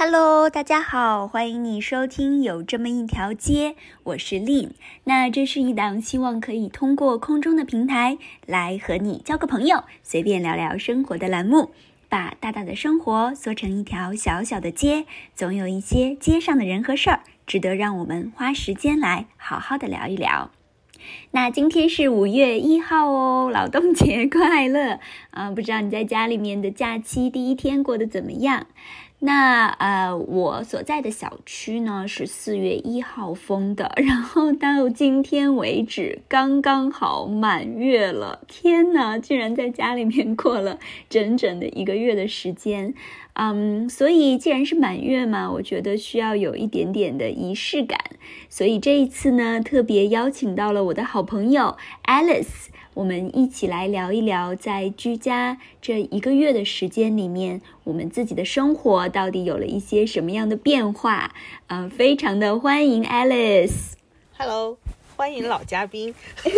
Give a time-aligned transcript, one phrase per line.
[0.00, 4.70] Hello，大家好，欢迎你收听有这么一条街，我是 Lin。
[5.02, 8.16] 那这是一档希望可以通过空中的平台
[8.46, 11.72] 来和你交个朋友，随便聊聊生活的栏目。
[12.08, 20.52] 把大大的生活缩成一条小小的街，总有一些街上的人和事儿，值得让我们花时间来好好的聊一聊。
[21.30, 25.50] 那今天是五月一号哦，劳动节快乐啊！
[25.50, 28.66] 不知道你在家里面的假期第一天过得怎么样？
[29.20, 38.40] 那呃，我所在的小区呢是四月一号封的， 然后到今天为止刚刚好满月了。
[38.46, 40.78] 天呐，居然在家里面过了
[41.10, 42.94] 整整的一个月的时间，
[43.32, 47.98] 嗯，所以既然是满月嘛，我觉得需要有一点点的仪式感，
[48.48, 52.68] 所以这一次呢，特别邀请到了我的好朋友 Alice。
[52.98, 61.32] 我们一起来聊一聊，在居家这一个月的时间里面，我们自己的生活到底有了一些什么样的变化？
[61.68, 63.92] 嗯，非常的欢迎 Alice。
[64.36, 64.76] Hello，
[65.14, 66.12] 欢迎老嘉宾。
[66.42, 66.52] 真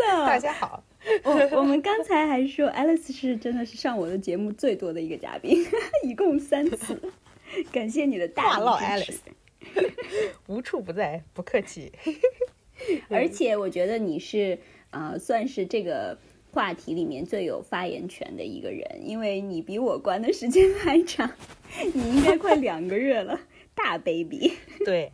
[0.00, 0.82] 的， 大家好。
[1.22, 5.64] 我我们刚才还说 Alice 是真的是上我的节目最多的一个嘉宾，
[6.02, 7.00] 一共三次。
[7.70, 9.18] 感谢你的大老 Alice，
[10.48, 11.92] 无处不在，不客气。
[13.08, 14.58] 而且我觉得你是。
[14.90, 16.18] 啊，算是这个
[16.52, 21.32] 话题里面最有发言权的一个人，因为你比我关的时间还长，
[21.94, 23.40] 你应该快两个月了，
[23.74, 24.52] 大 baby。
[24.84, 25.12] 对，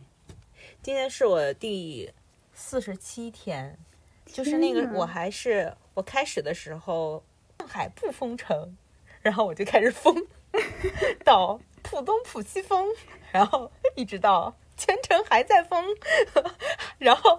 [0.81, 2.11] 今天是我第
[2.53, 3.77] 四十七天，
[4.25, 7.23] 就是那个我还是我开始的时候
[7.59, 8.75] 上海不封城，
[9.21, 10.25] 然后我就开始封，
[11.23, 12.87] 到浦东浦西封，
[13.31, 14.55] 然后一直到。
[14.79, 15.83] 全程还在封，
[16.99, 17.37] 然后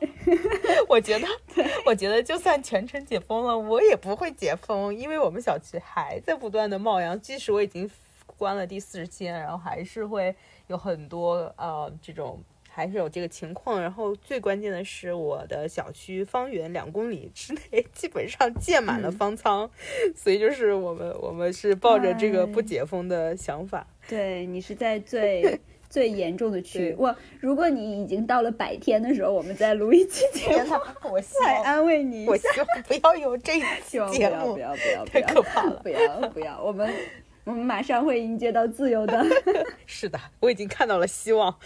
[0.89, 1.29] 我觉得，
[1.87, 7.19] 我觉得就算全程解封了，我也不会解封，因为我们小区还在不断的冒阳。
[7.21, 7.89] 即使我已经
[8.27, 10.35] 关了第四十天，然后还是会
[10.67, 13.81] 有很多呃这种，还是有这个情况。
[13.81, 19.71] 然后最关键的是，我的小区方圆两公里之内基本上建满了方舱，
[20.17, 23.87] 所以就是我们我们是抱着这个不解封的想法。
[24.09, 25.61] 对你是在最。
[25.89, 30.75] 最严重的区域，我如果你已经到了百天的时候，我们再录一期节目，
[31.11, 36.93] 我再安慰你我希望不要有这一期节目，不要不要不要，太可怕了，不要不要，我们
[37.45, 39.25] 我们马上会迎接到自由的。
[39.87, 41.57] 是的，我已经看到了希望。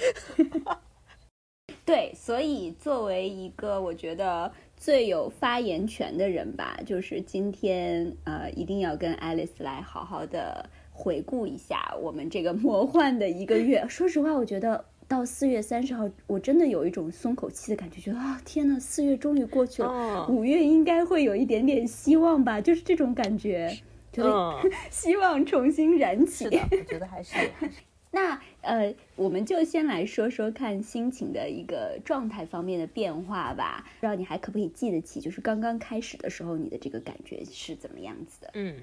[1.85, 10.71] 对，所以作为一个我觉得最有发言权的人吧，就是今天呃，一定要跟 Alice 来好好的。
[11.03, 23.77] 回顾一下我们这个 魔幻的一个月，说实话，我觉得到四月三十号，我真的有一种松口气的感觉，觉得啊，天呐，四月终于过去了，五月应该会有一点点希望吧，就是这种感觉，
[24.13, 26.45] 觉得 希望重新燃起。
[26.45, 27.35] 我觉得还是。
[28.15, 33.85] 那呃，我们就先来说说看心情的一个状态方面的变化吧。
[33.99, 38.51] 不知道你还可不可以记得起，就是刚刚开始的时候，你的这个感觉是怎么样子的？
[38.53, 38.77] 嗯。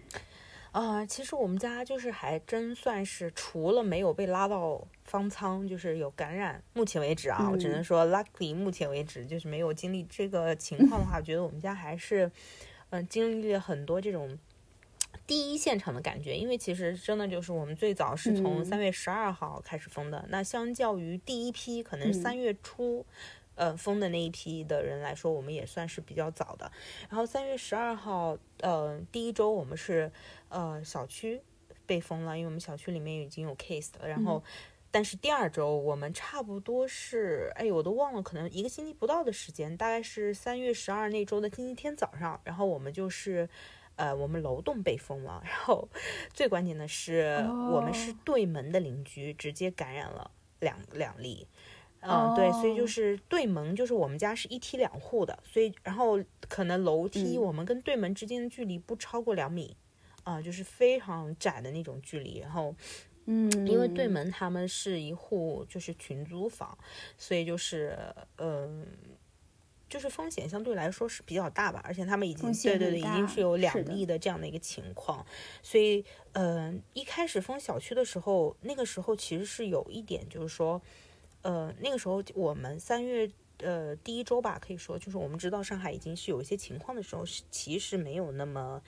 [0.71, 6.61] 啊，其实我们家就是还真算是除了没有被拉到方舱，就是有感染。
[6.73, 12.31] 目前为止啊，我只能说 luckily，目前为止就是没有经历这个情况的话，我觉得我们家还是，
[12.91, 14.37] 嗯，经历了很多这种
[15.25, 16.37] 第一现场的感觉。
[16.37, 23.05] 因为其实真的就是我们最早是从三月十二号开始封的，那相较于第一批可能三月初。
[23.59, 26.71] 呃，封的那一批的人来说，我们也算是比较早的。
[27.09, 30.09] 然后三月十二号，呃，第一周我们是
[30.47, 31.41] 呃小区
[31.85, 34.07] 被封了，因为我们小区里面已经有 case 了。
[34.07, 34.41] 然后，
[34.89, 43.49] 但是第二周我们差不多是，哎，我都忘了，可能一个星期不到的时间，大概是三月十二那周的星期天早上，然后我们就是
[43.97, 45.41] 呃我们楼栋被封了。
[45.43, 45.89] 然后
[46.33, 50.31] 最关键的是，我们是对门的邻居直接感染了
[50.61, 51.45] 两两例。
[52.01, 56.17] 嗯，对，所以就是对门，就是我们家是一梯两户的，所以然后
[56.47, 59.75] 可能楼梯我们跟对门之间的距离不超过两米，
[60.23, 62.39] 啊，就是非常窄的那种距离。
[62.39, 62.73] 然后，
[63.25, 66.77] 嗯，因为对门他们是一户就是群租房，
[67.17, 67.99] 所以就是
[68.37, 68.87] 嗯，
[69.89, 75.25] 就是风险相对来说是比较大吧，而且他们已经对对对，已经是有两例的这样的一个情况，
[75.61, 80.81] 所以嗯，一开始封小区的时候，那个时候其实是有一点就是说。
[81.41, 88.81] 呃，那个时候我们三月呃第一周吧，可以说就是我们知道上海已经是有一些情况的时候，是其实没有那么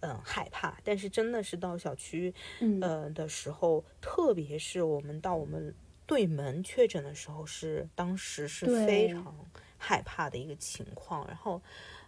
[0.00, 2.32] 嗯害怕，但是真的是到小区
[2.80, 5.74] 呃的时候，特别是我们到我们
[6.06, 9.34] 对门确诊的时候，是当时是非常
[9.76, 11.26] 害怕的一个情况。
[11.26, 11.60] 然后，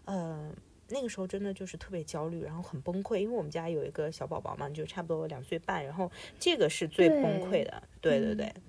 [0.06, 0.50] 呃，
[0.88, 8.62] 那个时候真的就是特别焦虑，然后很崩溃，因为我们家有一个小宝宝嘛，就差不多两岁半，然后这个是最崩溃的，对对对，嗯。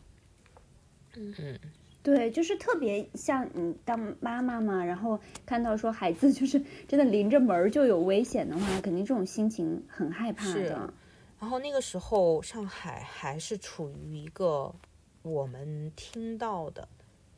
[2.04, 10.92] 对，就是特别像你当妈妈嘛，然后看到说孩子就是真的临着门就有危险的话，肯定这种心情很害怕的。
[11.40, 14.74] 然后那个时候上海还是处于一个
[15.22, 16.88] 我们听到的，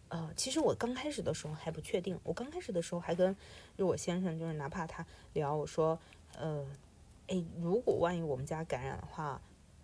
[0.07, 3.35] 呃，其实我刚开始的时候还不确定，我刚开始的时候还跟
[3.77, 5.99] 就我先生就是哪怕他聊我说，
[6.37, 6.65] 呃，
[7.27, 9.41] 哎，如果万一我们家感染的话。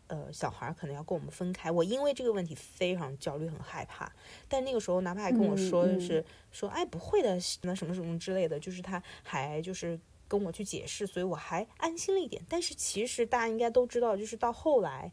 [0.09, 4.11] 呃，小孩可能要跟我们分开，我因为这个问题非常焦虑，很害怕。
[4.47, 12.43] 但那个时候，哪怕还跟我说，就是说，哎，不会的，那什么什么之类的，就是他还就是跟我去解释，所以我还安心了一点。
[12.49, 15.11] 但是其实大家应该都知道，就是到后来，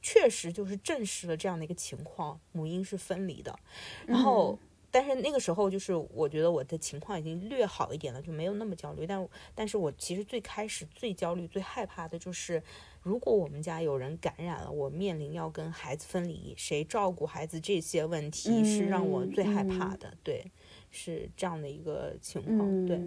[0.00, 3.58] 确实就是证实了这样的一个情况，母婴是分离的。
[4.06, 4.58] 然后，
[4.92, 9.04] 但是那个时候，就是我觉得我的情况已经略好一点了，就没有那么焦虑。
[9.04, 12.62] 但但是我其实最开始最焦虑、最害怕的就是。
[13.04, 20.14] 如果我们家有人感染了，我面临要跟孩子分离，谁照顾孩子这些问题是让我最害怕的。
[20.22, 20.52] 对，
[20.92, 22.86] 是这样的一个情况。
[22.86, 23.00] 对，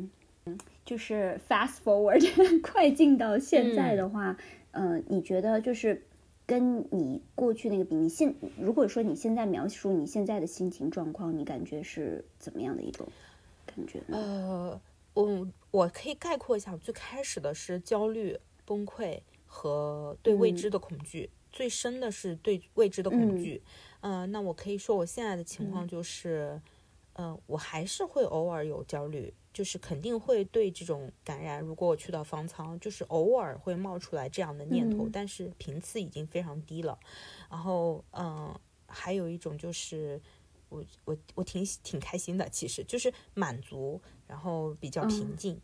[0.84, 2.22] 就是 fast forward
[2.62, 4.36] 快进到现在的话，
[4.72, 6.06] 嗯，你觉得就是
[6.46, 13.08] 跟你过去那个比，你现如果说你现在描述你现在的心情状况，你感觉是怎么样的一种
[13.66, 14.18] 感觉呢？
[14.18, 14.82] 呃，
[15.14, 19.22] 我我可以概括一下，最开始的是焦虑、崩溃。
[19.48, 23.64] 和对未知的恐惧，最深的是对未知的恐惧。
[24.02, 26.60] 嗯，那我可以说我现在的情况就是，
[27.14, 37.00] 嗯，我还是会偶尔有焦虑，就是肯定会对这种感染，如果我去到方舱，就是偶尔会冒出来这样的念头，但是频次已经非常低了。
[37.50, 38.54] 然后，嗯，
[38.86, 40.22] 还有一种就是，
[40.68, 45.62] 我我我挺挺开心的，其实就是满足，然后比较平静。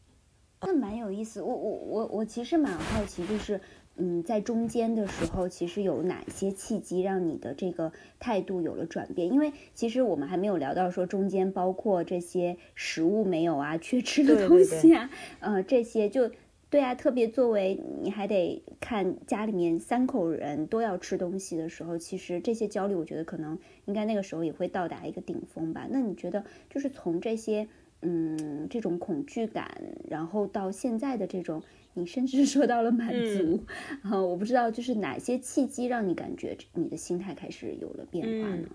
[0.61, 3.59] 那蛮有意思，我我我我其实蛮好奇，就是。
[4.03, 9.31] 嗯，在中间的时候，其实有哪些契机让你的这个态度有了转变？
[9.31, 16.31] 因为其实我们还没有聊到说中间包括这些食物没有啊，缺吃的东西啊，呃，这些就
[16.71, 16.95] 对啊。
[16.95, 25.87] 特别作为你还得看家里面三口人都要吃东西的时候，其实这些焦虑，我觉得可能应该那个时候也会到达一个顶峰吧。
[25.91, 27.67] 那你觉得就是从这些
[28.01, 31.61] 嗯这种恐惧感，然后到现在的这种。
[31.93, 33.63] 你甚至 说到了满足，
[34.03, 38.67] 啊，我不知道就是哪些契机让你感觉你的心态开始有了变化呢？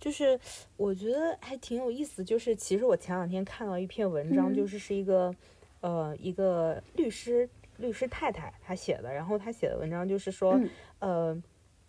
[0.00, 0.38] 就是
[0.76, 5.34] 我觉得还挺有意思，就是其实我前两天看到一篇文章，就是是一个
[5.80, 7.48] 呃一个律师
[7.78, 10.60] 律师太太她写的，然后她写的文章就是说
[10.98, 11.40] 呃。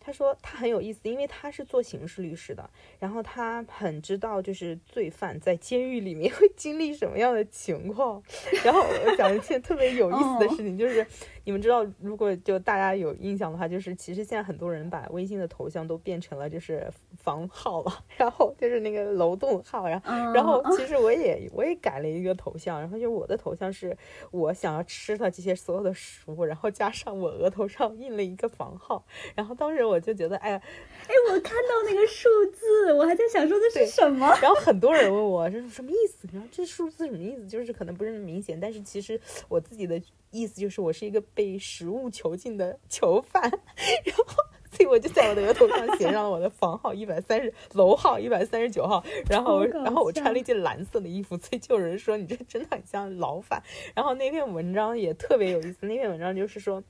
[0.05, 2.69] 他说他很有意思，因为他是做刑事律师的，
[3.00, 8.21] 然后他很知道就是罪犯在监狱里面 会经历什么样的情况。
[8.65, 11.05] 然后我讲一件特别有意思的事情，就是
[11.44, 16.88] 你们知道，如果就大家有印象的话，就是其实现在很多人把微信的头像都变成了就是
[17.18, 23.98] 房号了， 然后就是那个楼栋号，然后然后其实我也我也改了一个头像，然后就我的头像是
[24.30, 29.04] 我想要吃的这些所有的食物，然后加上我额头上印了一个房号，
[29.34, 30.00] 然后当时我。
[30.04, 30.62] 就觉得，哎呀，
[31.07, 34.28] 哎，我看到那个数字，我还在想说这是什么。
[34.42, 37.48] 然后很多人问我这是什么意思，然后这数字什么意思？
[37.48, 39.18] 就是可能不是那么明显，但是其实
[39.48, 40.01] 我自己的
[40.33, 43.41] 意思就是我是一个被食物囚禁的囚犯。
[44.03, 44.25] 然后，
[44.71, 49.02] 所以我就在我的额头上写上了我的房号一百三十，楼号一百三十九号。
[49.30, 53.63] 然后，然后我穿了一件蓝色的衣服，所以就有人说你这真的很像牢犯。
[53.95, 56.83] 然后那篇文章也特别有意思，那篇文章就是说。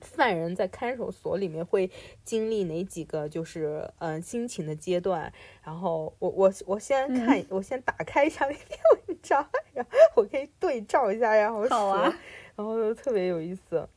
[0.00, 1.88] 犯人在看守所里面会
[2.24, 5.32] 经历哪几个就是嗯心情的阶段？
[5.62, 12.12] 然后我我我先看，我先打开一下那篇文章， 然后我可以对照一下，然后好啊，
[12.56, 13.88] 然后特别有意思。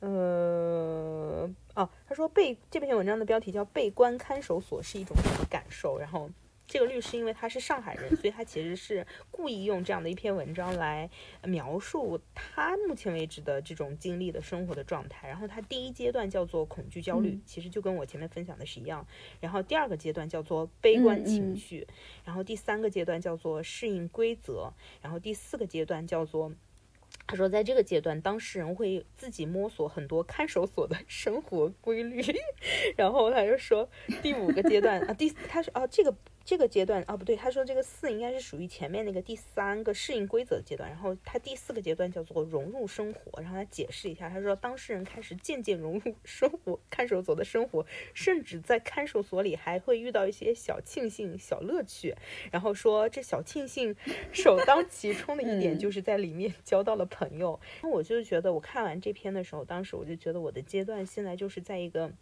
[0.00, 6.30] 呃，哦，他说被这篇文章的标题叫“被关看守所是一种什么感受”，然后。
[6.64, 11.10] 这个律师因为他是上海人，所以他其实是故意用这样的一篇文章来
[11.44, 15.28] 描述他目前为止的这种经历的生活的状态。
[15.28, 19.06] 然后他第一阶段叫做恐惧焦虑，其实就跟我前面分享的是一样。
[19.38, 21.86] 然后第二个阶段叫做悲观情绪，
[22.24, 26.50] 然后第三个阶段叫做适应规则，然后第四个阶段叫做。
[27.26, 32.22] 他说，在这个阶段，当事人会自己摸索很多看守所的生活规律。
[32.96, 33.88] 然后他就说，
[34.22, 36.14] 第五个阶段啊，第他说啊，这个
[36.44, 52.14] 这个阶段啊，不对，他说这个四应该是属于前面那个第三个适应规则的阶段，然后他第四个阶段叫做融入生活，然后他解释一下，他说当事人开始渐渐融入生活， 看守所的生活，甚至在看守所里还会遇到一些小庆幸、小乐趣，
[52.50, 53.94] 然后说这小庆幸
[54.32, 57.60] 首当其冲的一点就是在里面交到了朋友。
[57.82, 62.12] 那我就觉得我看完这篇的时候，当时我就觉得我的阶段现在就是在一个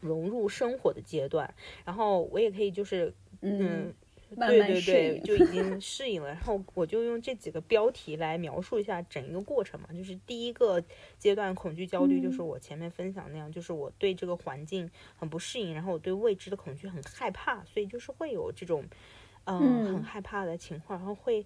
[0.00, 3.14] 融入生活的阶段，然后我也可以就是。
[3.42, 3.94] 嗯，
[4.36, 6.28] 对对对，就已经适应了。
[6.28, 9.88] 然后我就用这几个标题来描述一下整一个过程嘛。
[9.92, 10.82] 就是第一个
[11.18, 18.84] 阶段恐惧焦虑，就是我前面分享那样，就是我对这个环境很不适应，然后我对未知的恐惧很害怕，所以就是会有这种
[19.44, 20.98] 嗯很害怕的情况。
[20.98, 21.44] 然后会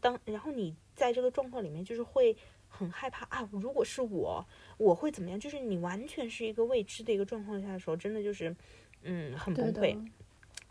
[0.00, 2.36] 当然后你在这个状况里面，就是会
[2.68, 4.46] 很害怕啊，如果是我，
[4.78, 5.38] 我会怎么样？
[5.38, 8.54] 就是你完全是一个未知的一个状况下的时候，真的就是
[9.02, 9.96] 嗯很崩溃。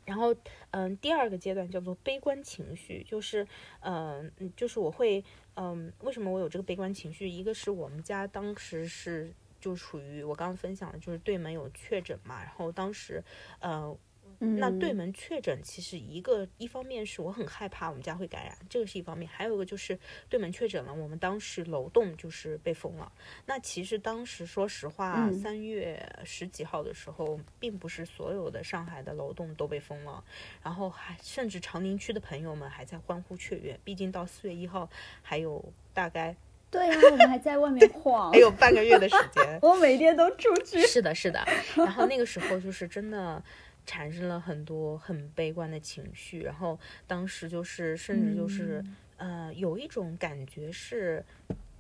[0.06, 0.36] 然后，
[0.72, 3.48] 嗯，第二个阶段叫做悲观情绪，就是，
[3.82, 5.24] 嗯，就是我会，
[5.56, 7.28] 嗯，为什么我有这个悲观情绪？
[7.30, 13.24] 一个是我们家当时是就处于我刚刚分享的，就是对门有确诊嘛，然后当时，
[13.60, 13.98] 嗯。
[14.40, 19.98] 那对门确诊，其实一个一方面是我很害怕我们家会感染，这个是一方面；还有一个就是
[20.30, 23.12] 对门确诊了，我们当时楼栋就是被封了。
[23.46, 30.24] 那其实当时说实话，三月十几号的时候，并不是所有的上海的楼栋都被封了，
[30.62, 34.90] 然后还甚至长宁区的朋友们还在欢呼雀跃，毕竟到四月一号
[35.22, 35.64] 还有
[35.94, 36.36] 大概
[36.70, 40.82] 对啊，我们还在外面晃，还有半个月的时间， 我每天都出去。
[40.88, 41.46] 是的，是的。
[41.76, 43.44] 然后那个时候就是真的。
[43.86, 48.84] 产生了很多很悲观的情绪，然后当时就是甚至就是
[49.18, 51.24] 呃有一种感觉是，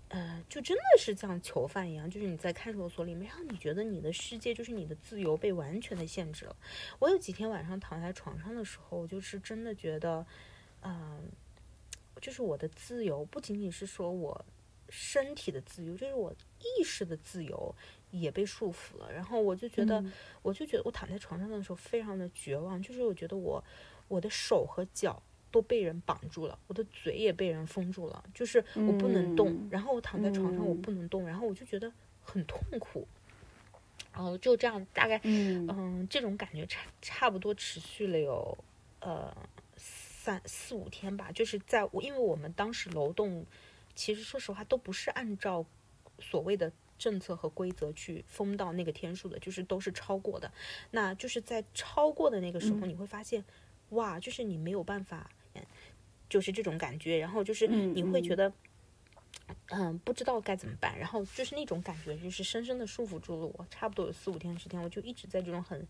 [0.09, 6.55] 呃就真的是像囚犯一样，就是你在看守所里面，然后你觉得你的世界就是你的自由被完全的限制了。
[6.99, 10.25] 我有几天晚上躺在床上的时候，就是真的觉得，
[10.81, 11.21] 嗯，
[12.21, 14.45] 就是我的自由不仅仅是说我
[14.89, 17.73] 身体的自由，就是我意识的自由。
[18.13, 19.99] 也被束缚了，然后我就觉得，
[20.43, 23.61] 我就觉得我躺在床上的时候非常的绝望，就是我觉得我，
[24.07, 31.91] 我的手和脚都被人绑住了，我的嘴也被人封住了，就是我不能动，然后我躺在床上我不能动，然后我就觉得
[32.21, 33.07] 很痛苦，
[34.13, 38.55] 然后就这样大概，嗯，这种感觉差差不多持续了有
[38.99, 39.35] 呃
[39.75, 43.43] 三四五天吧，就是在我因为我们当时楼栋，
[43.95, 45.65] 其实说实话都不是按照
[46.19, 46.71] 所谓的。
[47.03, 50.49] 政策和规则去封到那个天数的，就是都是超过的。
[50.91, 53.43] 那就是在超过的那个时候，你会发现，
[53.89, 55.29] 哇，就是你没有办法，
[56.29, 57.17] 就是这种感觉。
[57.17, 58.53] 然后就是你会觉得，
[59.67, 60.97] 嗯，不知道该怎么办。
[60.97, 63.67] 然后就是那种感觉，就是深深的束缚住了我。
[63.69, 65.85] 差不多有四五天时间，我就一直在这种很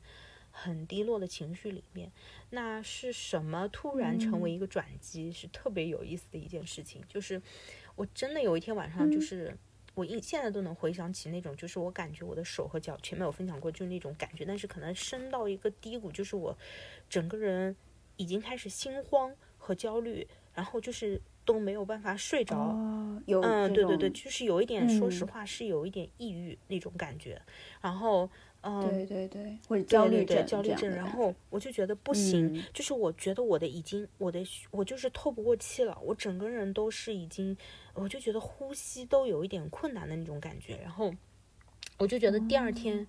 [0.50, 2.12] 很低落的情绪里面。
[2.50, 5.32] 那是什么突然成为一个转机？
[5.32, 7.04] 是特别有意思的一件事情。
[7.08, 7.40] 就是
[7.94, 9.56] 我真的有一天晚上，就是。
[9.96, 16.58] 我一现在都能回想起那种，就是我感觉我的手和脚，前面有分享过，就是那种感觉，但是可能升到一个低谷，就是我
[17.10, 17.76] 整个人
[18.18, 22.56] 已经开始心慌和焦虑，然后就是都没有办法睡着。
[23.26, 27.42] 有嗯，对对对，就是有一点，说实话是有一点抑郁那种感觉，
[27.82, 28.30] 然后。
[28.66, 30.90] 嗯，对对对，或者焦虑症，焦虑症。
[30.90, 37.58] 然后我就觉得不行，就是我觉得我的已经，我的我就是透不过气了，我整个人都是已经，
[37.94, 40.78] 我就觉得呼吸都有一点困难的那种感觉。
[40.82, 41.14] 然后
[41.98, 43.06] 我就觉得第二天，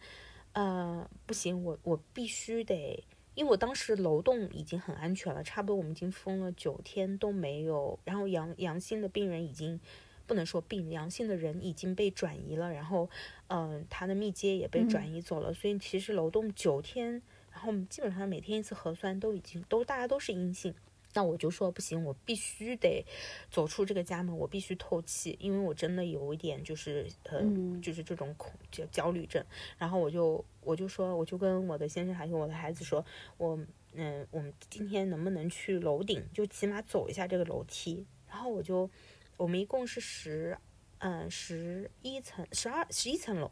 [0.54, 3.00] 呃，不行，我我必须得，
[3.34, 9.80] 因为我当时楼栋已经很安全了，差不多我们已经封了九天都没有，然后阳阳性的病人已经。
[10.26, 13.10] 不能说病阳性的人已经被转移了，然后，
[13.48, 17.20] 嗯，他的密接也被转移走了，所以其实楼栋九天，
[17.52, 20.74] 然后基本上每天一次核酸都已经都大家都是阴性，
[21.14, 23.02] 那我就说不行，我必须得
[23.50, 27.40] 走出这个家门，我必须透气，因为我真的有一点就是呃，
[27.80, 29.42] 就是这种恐焦焦虑症，
[29.78, 33.02] 然后我就我就说我就跟我的先生还有我的孩子说，
[33.38, 33.58] 我
[33.94, 38.90] 嗯，我们今天能不能去楼顶，就起码走一下这个楼梯，然后我就。
[39.36, 40.56] 我们一共是十，
[40.98, 43.50] 嗯，十一层、十二、十一层楼，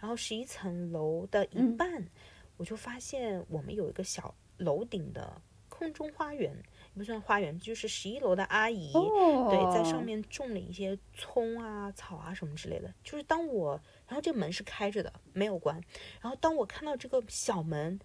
[0.00, 2.04] 然后十一层楼的一半，
[2.56, 6.52] 我就发现我们有一个小楼顶的空中花园，
[7.00, 12.92] 不算花园，就是十一楼的阿姨，对，在上面种了一些葱啊、草啊什么之类的。
[13.02, 15.82] 就是当我，然后这个门是开着的，没有关，
[16.20, 17.98] 然后当我看到这个小门，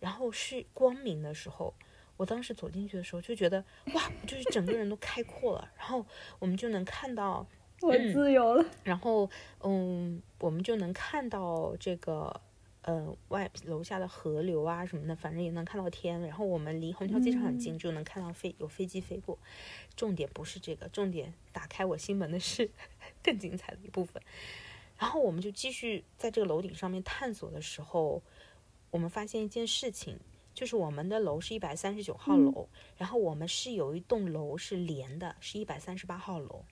[0.00, 1.74] 然后是光明的时候。
[2.18, 6.04] 我当时走进去的时候就觉得哇，就是整个人都开阔了，然后
[6.38, 7.44] 我们就能看到
[7.80, 9.28] 我自由了，然后
[9.60, 12.40] 嗯，我们就能看到这个
[12.82, 16.20] 呃外楼下的河流啊什么的，反正也能看到天。
[16.20, 19.38] 然后我们离虹桥机场很近，就能看到飞有飞机飞过。
[19.96, 22.70] 重点不是这个，重点打开我心门的是
[23.22, 24.22] 更精彩的一部分。
[24.98, 28.22] 然后我们就继续在这个楼顶上面探索的时候，
[28.90, 30.18] 我们发现一件事情，
[30.54, 36.64] 就是我们的楼是一百三十九号楼，然后我们是有一栋楼是连的，是一百三十八号楼。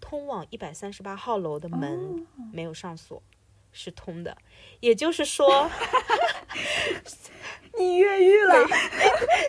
[0.00, 3.22] 通往一百三十八号楼的门没有上锁，
[3.72, 4.36] 是通的。
[4.80, 5.70] 也就是说，
[7.78, 8.66] 你越狱了。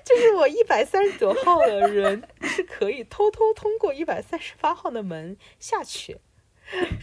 [0.04, 6.18] 就是我一百三十九号的人是可以偷偷通过一百三十八号的门下去、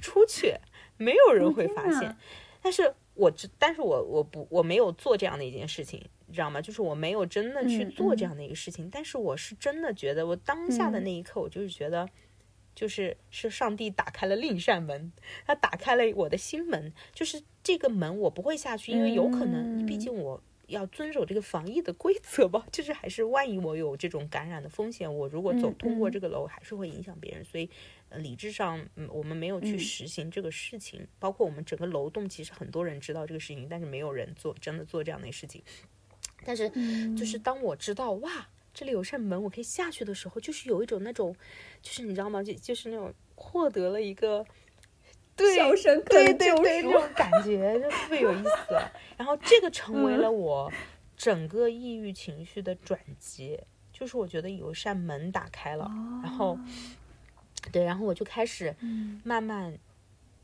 [0.00, 0.54] 出去，
[0.96, 2.16] 没有人会发现。
[2.62, 6.60] 但是我知，但是我我不我没有做这样的一件事情，你知道吗？
[6.60, 8.88] 就是我没有真的去做这样的一个事情。
[8.90, 12.08] 但是我是真的觉得，我当下的那一刻，我就是觉得。
[12.80, 15.12] 就是是上帝打开了另一扇门，
[15.44, 27.68] 他打开了我的心门，就是这个门我不会下去，因为有可能，毕竟我要遵守这个防疫的规则吧， 就是还是万一我有这种感染的风险，我如果走通过这个楼，还是会影响别人，所以
[28.16, 35.62] 理智上，嗯，我们没有去实行这个事情，包括我们整个楼栋，其实很多人知道这个事情，但是没有人做，真的做这样的事情，
[36.46, 36.70] 但是
[37.14, 38.48] 就是当我知道，哇。
[38.72, 41.34] 这里有扇门，我可以下去的时候，就是有一种那种，
[41.82, 42.42] 就是你知道吗？
[42.42, 44.46] 就就是那种获得了一个
[45.36, 48.78] 对对对对那种感觉， 就特别有意思。
[49.16, 50.70] 然后这个成为了我
[51.16, 55.90] 整个抑郁情绪的转接，就是我觉得有一扇门打开了，
[56.22, 56.56] 然后
[57.72, 58.74] 对，然后我就开始
[59.24, 59.76] 慢慢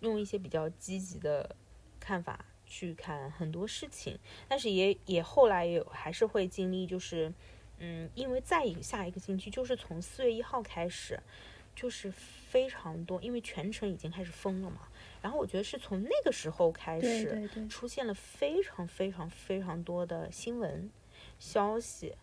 [0.00, 1.54] 用一些比较积极的
[2.00, 4.18] 看法去看很多事情，
[4.48, 7.32] 但是也也后来也还是会经历，就是。
[7.78, 11.20] 嗯，因为再下一个星期就是从四月一号开始，
[11.74, 14.88] 就是非常多，因为全程已经开始封了嘛。
[15.22, 20.90] 然后我觉得是从那个时候开始，出现了非常非常非常多的新闻
[21.38, 22.14] 消息。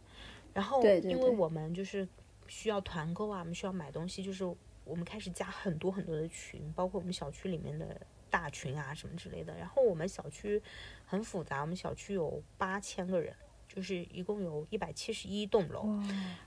[0.53, 2.07] 然后，因为我们就是
[2.47, 4.45] 需要团购啊，我们需要买东西，就是
[4.85, 9.55] 我们开始加很多很多的群，包括我们小区里面的大群啊什么之类的。
[9.57, 10.61] 然后我们小区
[11.05, 13.35] 很复杂，我们小区有八千个人。
[13.73, 15.83] 就是一共有一百七十一栋楼，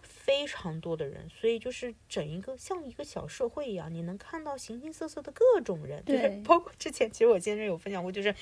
[0.03, 8.33] 非常多的人，所以就是整一个像一个小社会一样，你能看到形形色色的各种人，就是包括之前其实我先生有分享过，就是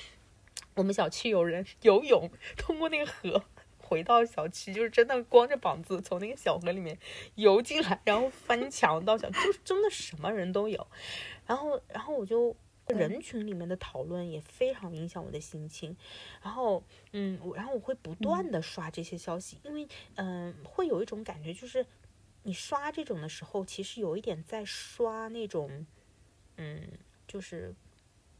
[0.75, 3.43] 我们小区有人游泳， 通过那个河
[3.79, 6.97] 回到小区，就是真的光着膀子从那个小河里面
[7.33, 10.87] 游进来，然后翻墙到小区，就是真的什么人都有，
[11.47, 12.55] 然后然后我就。
[12.93, 13.19] 人。
[13.21, 15.95] 群里面的讨论也非常影响我的心情，
[16.43, 21.83] 然后，嗯，我然后我会不断的刷这些消息，因为，嗯，会有一种感觉，就是
[22.43, 25.87] 你刷这种的时候，其实有一点在刷那种，
[26.57, 26.87] 嗯，
[27.27, 27.73] 就是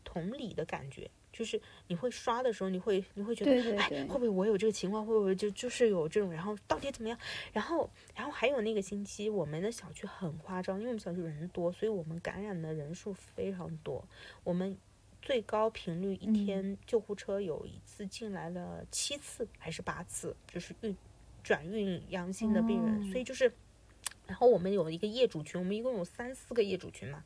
[0.04, 1.10] 同理的感觉。
[1.38, 5.06] 就是你会刷的时候，你会你会觉得，哎，会不会我有这个情况？
[5.06, 6.32] 会不会就就是有这种？
[6.32, 7.20] 然后到底怎么样？
[7.52, 14.02] 然后然后还有那个星期，我们的小区很夸张，因为我们小区人多，所以我们感染的人数非常多。
[14.46, 14.78] 我们
[15.22, 20.96] 最高频率一天救护车有一次进来了七次还是八次，就是运
[21.44, 23.52] 转运阳性的病人，所以就是。
[24.28, 27.24] 然后我们有一个业主群，我们一共有三四个业主群嘛。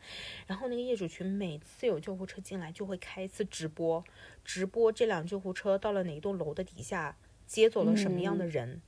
[0.48, 4.04] 然后那个业主群每次有救护车进来，就会开一次直播，
[4.44, 7.16] 直播这辆救护车到了哪一栋楼的底下，
[7.48, 8.82] 接走了什么样的人，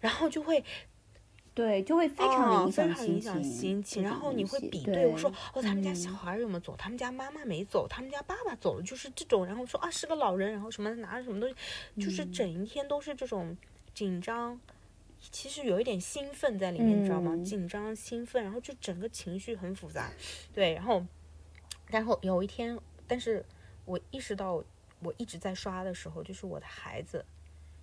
[0.00, 0.62] 然后就会，
[1.54, 4.02] 对，就会非常影响影响心情。
[4.02, 6.76] 然后你会比对，我说哦，他们家小孩有没有走？
[6.76, 9.44] 他们家妈妈没走，他们家爸爸走了，就是这种。
[9.44, 11.56] 然后说啊，是个老人，然后什么拿着什么东西，
[12.00, 13.56] 就是整一天都是这种
[13.94, 14.60] 紧张。
[15.20, 17.36] 其实有一点兴奋在里面，你知道吗？
[17.44, 20.10] 紧张、兴奋，然后就整个情绪很复杂。
[20.52, 21.04] 对，然后，
[21.88, 23.44] 然后有一天，但是
[23.84, 24.62] 我意识到，
[25.00, 27.24] 我一直在刷的时候，就是我的孩子，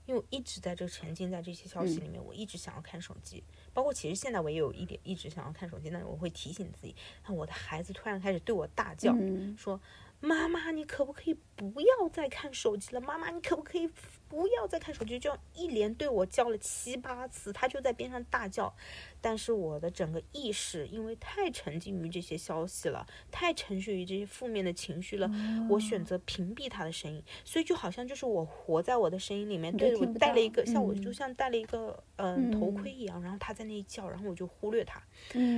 [0.05, 3.43] 因为我一直在这沉浸在这些消息里面，我一直想要看手机，
[3.73, 6.95] 包括其实现在我也有一点一直想要看手机，但是我会提醒自己。
[7.27, 9.15] 那我的孩子突然开始对我大叫，
[9.57, 9.79] 说。
[10.21, 13.01] 妈妈，你可不可以不要再看手机了？
[13.01, 13.87] 妈妈，你可不可以
[14.27, 15.17] 不要再看手机？
[15.17, 18.73] 就一连对我叫了七八次，他就在边上大叫。
[19.21, 25.29] 但是我的整个意识因为太沉浸于这些消息了，太沉睡于这些负面的情绪了，
[25.69, 27.23] 我选择屏蔽他的声音。
[27.43, 35.01] 所以就好像就是我活在我的声音里面，对我戴了一个像我就像戴了一个嗯头盔一样，然后他在那里叫，然后我就忽略他。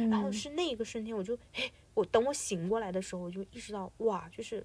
[0.09, 1.71] 然后是那一个瞬间，我就哎。
[1.97, 4.63] 我等我醒过来的时候，我就意识到，哇，就是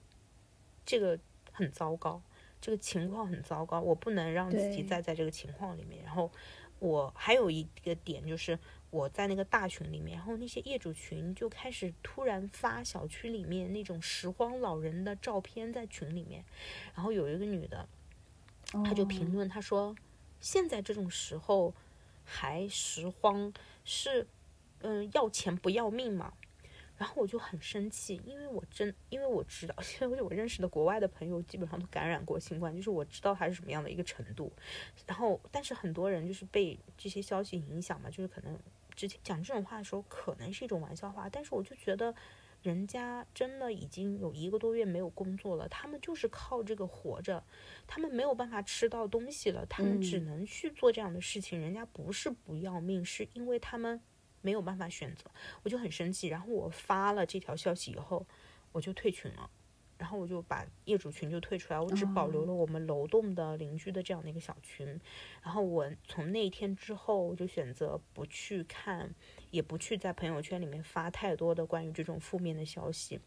[0.84, 1.18] 这个
[1.50, 2.20] 很糟糕，
[2.62, 6.02] 这个情况很糟糕，我不能让自己再在这个情况里面。
[6.04, 6.30] 然后
[6.78, 8.56] 我还有一个点就是，
[8.90, 16.44] 我在那个大群里面，然后那些业主群就开始突然发小区里面那种拾荒老人的照片在群里面，
[16.94, 17.88] 然后有一个女的，
[18.84, 19.96] 她就评论她说，
[20.40, 21.74] 现在这种时候
[22.24, 23.52] 还拾荒
[23.84, 24.28] 是，
[24.82, 26.32] 嗯，要钱不要命嘛。
[27.02, 34.52] 然后我就很生气，因为我真，因为我知道， 因为我认识的国外的朋友基本上都感染过新冠，就是我知道它是什么样的一个程度。
[35.04, 38.56] 然后，但是很多人就是被这些消息影响嘛，就是可能
[38.94, 42.14] 之前讲这种话的时候，可能是一种玩笑话，但是我就觉得，
[42.62, 47.42] 人家真的已经有一个多月没有工作了，他们就是靠这个活着，
[47.88, 51.60] 他们没有办法吃到东西了，他们只能去做这样的事情。
[51.60, 54.00] 人家不是不要命，是因为他们。
[54.42, 55.24] 没有办法选择，
[55.62, 56.28] 我就很生气。
[56.28, 58.26] 然后我发了这条消息以后，
[58.72, 59.48] 我就退群了。
[59.98, 64.84] 然后我就把业主群就退出来，我只保留了我们楼栋的邻居的这样的一个小群。
[65.40, 69.14] 然后我从那天之后，我就选择不去看，
[69.52, 73.20] 也不去在朋友圈里面发太多的关于这种负面的消息。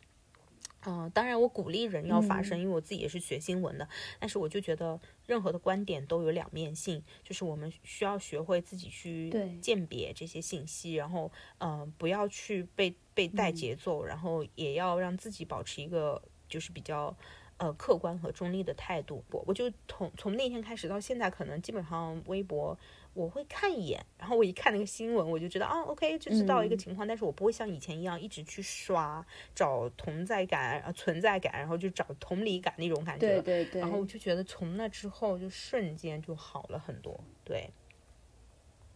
[0.86, 3.88] 嗯，当然我鼓励人要发声，因为我自己也是学新闻的。
[4.20, 17.16] 但是我就觉得任何的观点都有两面性，就是我们需要学会自己去鉴别这些信息，然后嗯，不要去被被带节奏，然后也要让自己保持一个就是比较
[17.58, 19.24] 呃客观和中立的态度。
[19.32, 22.78] 我我就从从那天开始到现在，可能基本上微博。
[23.16, 27.08] 我会看一眼，然后我一看那个新闻，我就知道啊，OK，就知道一个情况。
[27.08, 29.26] 但是我不会像以前一样一直去刷
[29.56, 33.42] 找同在感、啊存在感，然后就找同理感那种感觉。
[33.42, 33.80] 对对对。
[33.82, 37.18] 然后我就觉得从那之后就瞬间就好了很多。
[37.46, 37.70] 对，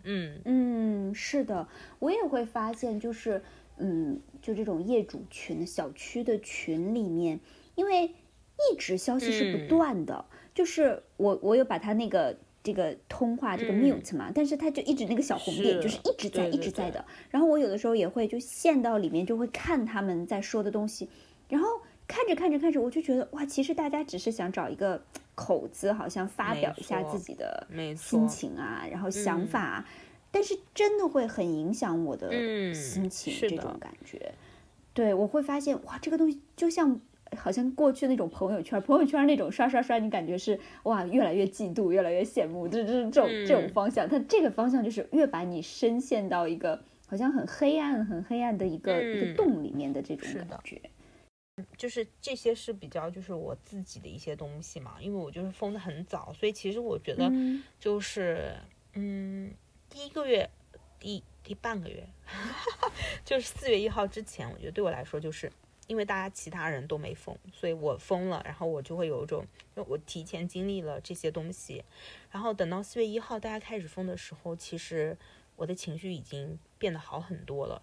[0.03, 3.41] 嗯嗯，是的，我也会发现，就是
[3.77, 7.39] 嗯，就这种业主群、小区的群里面，
[7.75, 12.38] 因为一直消息是不断的，就是我我有把他那个。
[12.69, 17.03] 这个通话这个 mute 嘛，但是它就一直那个小红点就是一直在一直在的。
[17.32, 21.10] 然后我有的时候也会就陷到里面，就会看他们在说的东西，
[21.47, 21.67] 然后
[22.08, 25.01] 看着看着看着，我就觉得哇，其实大家只是想找一个
[25.34, 27.65] 口子，好像发表一下自己的
[27.97, 29.84] 心情啊，然后想法，
[30.29, 32.29] 但是真的会很影响我的
[32.71, 34.32] 心情这种感觉。
[34.93, 37.01] 对，我会发现哇，这个东西就像。
[37.37, 44.09] 好像过去那种朋友圈，朋友圈那种刷刷刷，你感觉是哇，越来越嫉妒，越来越羡慕，这这这种这种方向。
[44.09, 50.81] 它这个方向就是越把你深陷到一个好像很黑暗、很黑暗的一个一个洞里面的这种感觉。
[51.77, 57.31] 就是这些是比较就是我自己的一些东西嘛，因为我就是封的很早，所以其实我觉得
[57.79, 58.55] 就是
[58.93, 59.53] 嗯，
[59.89, 60.49] 第一个月
[60.99, 62.07] 第第半个月，
[63.23, 65.51] 就是四月一号之前，我觉得对我来说就是。
[65.89, 71.84] 因为大家其他人都没封，所以我封了，然后我就会有一种，就我提前经历了这些东西，
[72.32, 75.17] 然后等到四月一号大家开始封的时候，其实
[75.56, 77.82] 我的情绪已经变得好很多了。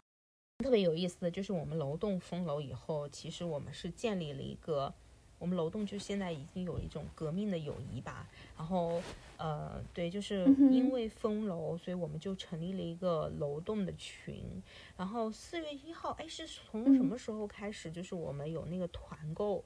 [0.65, 4.95] 特别有意思的就是我们楼栋封楼以后，其实我们是建立了一个。
[5.39, 9.01] 我们楼栋就现在已经有一种革命的友谊吧，然后，
[9.37, 14.43] 呃，对，就是因为封楼，所以我们就成立了一个楼栋的群。
[14.97, 17.91] 然后四月一号，哎，是从什么时候开始？
[17.91, 19.65] 就是我们有那个团购，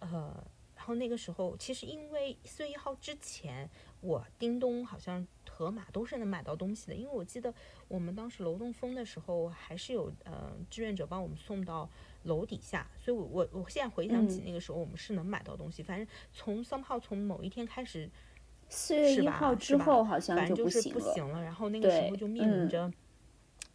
[0.00, 3.68] 呃，然后那个时候，其实因为四月一号之前，
[4.00, 5.26] 我叮咚好像。
[5.56, 7.54] 盒马都是能买到东西的，因为我记得
[7.86, 11.88] 我们当时楼栋封的时候，还是有呃志愿者帮我们送到
[12.24, 15.82] 楼底下，所以，我我我现在回想起那个时候，我们是能买到东西。
[15.82, 18.10] 反正从三号从某一天开始，
[18.68, 21.42] 四月一号之后好像反正就是不行了。
[21.42, 22.92] 然后那个时候就面临着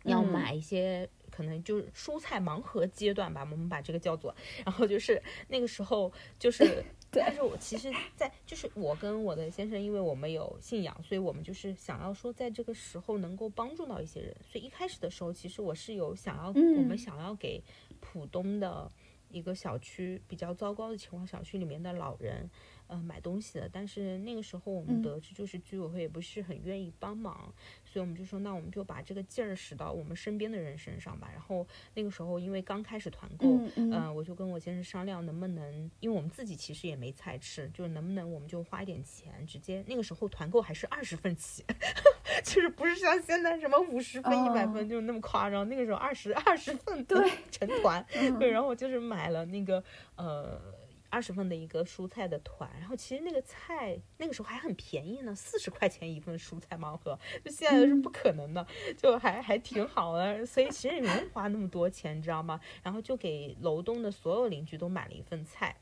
[0.03, 1.09] 要买一些，
[1.39, 4.36] 可能就是蔬菜盲盒阶段吧，我们把这个叫做。
[4.65, 6.84] 然后就是那个时候就是。
[7.12, 14.36] 但是我其实，在就是我跟我的先生，因为我们有信仰，所以我们就是想要说，在这个时候能够帮助到一些人。
[14.45, 17.63] 所以一开始的时候，其实我是有想要，我们想要给
[17.99, 18.88] 浦东的
[19.32, 22.47] 一个小区比较糟糕的情况，小区里面的老人。
[22.86, 27.54] 呃，买东西的，但是那个时候我们得知，就是居委会也不是很愿意帮忙，
[27.91, 31.28] 所以我们就说，那我们就把这个劲儿使到我们身边的人身上吧。
[31.34, 41.65] 然后那个时候，因为刚开始团购，嗯，我就跟我先生商量，能不能，因为我们自己其实也没菜吃，就是能不能我们就花一点钱，直接那个时候团购还是二十份起，
[42.45, 48.06] 就是不是像现在什么五十分、一百份就那么夸张，那个时候二十二十份对成团，
[48.38, 49.84] 对，然后就是买了那个
[50.15, 50.78] 呃。
[51.10, 58.65] 二十份的一个蔬菜的团，然后其实那个菜那个时候还很便宜呢，四十块钱一份蔬菜盲盒，就现在是不可能的，
[58.98, 62.60] 就还还挺好的，所以其实也没花那么多钱，你知道吗？
[62.84, 65.76] 然后就给楼东的所有邻居都买了一份菜。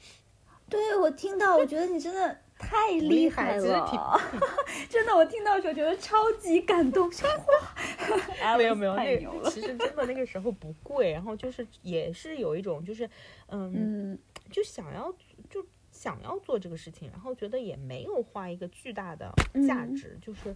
[0.69, 4.19] 对我听到，我觉得你真的太厉害了，
[4.89, 7.09] 真的，我听到的时候觉得超级感动，
[8.41, 8.57] 哇！
[8.57, 13.09] 没有没有，那其实真的那个时候不贵，然后就是也是有一种就是
[13.49, 14.17] 嗯。
[14.49, 15.13] 就想要
[15.49, 19.29] 就想要做这个事情，然后觉得也没有花一个巨大的
[19.67, 20.55] 价值，就是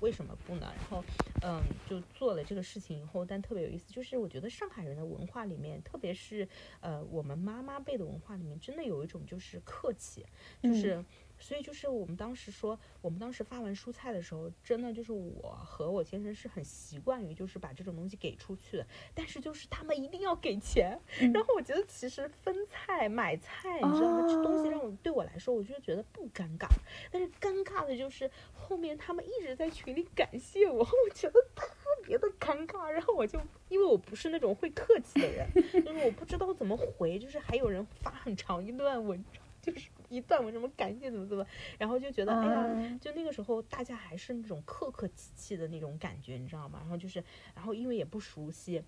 [0.00, 0.72] 为什么不呢？
[0.76, 1.04] 然后，
[1.42, 6.48] 嗯，就做了这个事情以后，但特别有意思，就是我觉得上海人的文化里面，特别是
[6.80, 10.24] 呃我们妈妈辈的文化里面，真的有一种就是客气，
[10.62, 11.04] 就是。
[11.38, 20.98] 所以就是我们当时说，我们当时发完蔬菜的时候，真的就是我和我先生是很习惯于就是把这种东西给出去的，但是就是他们一定要给钱。
[21.32, 24.26] 然后我觉得其实分菜买菜，你知道吗？
[24.26, 26.66] 这东西让我对我来说，我就觉得不尴尬。
[27.10, 31.66] 但是尴尬的就是后面他们一直在群里感谢我， 我觉得特
[32.04, 32.88] 别的尴尬。
[32.88, 35.46] 然后我就因为我不是那种会客气的人，
[35.84, 39.88] 就是我不知道怎么回，就是还有人发很长一段文章，就是。
[40.08, 41.46] 一段我什么感谢怎么怎么，
[41.78, 46.78] 然后就觉得哎呀，就那个时候大家还是那种客客气气的那种感觉，你知道吗？
[46.80, 47.22] 然后就是，
[47.54, 48.82] 然后因为也不熟悉，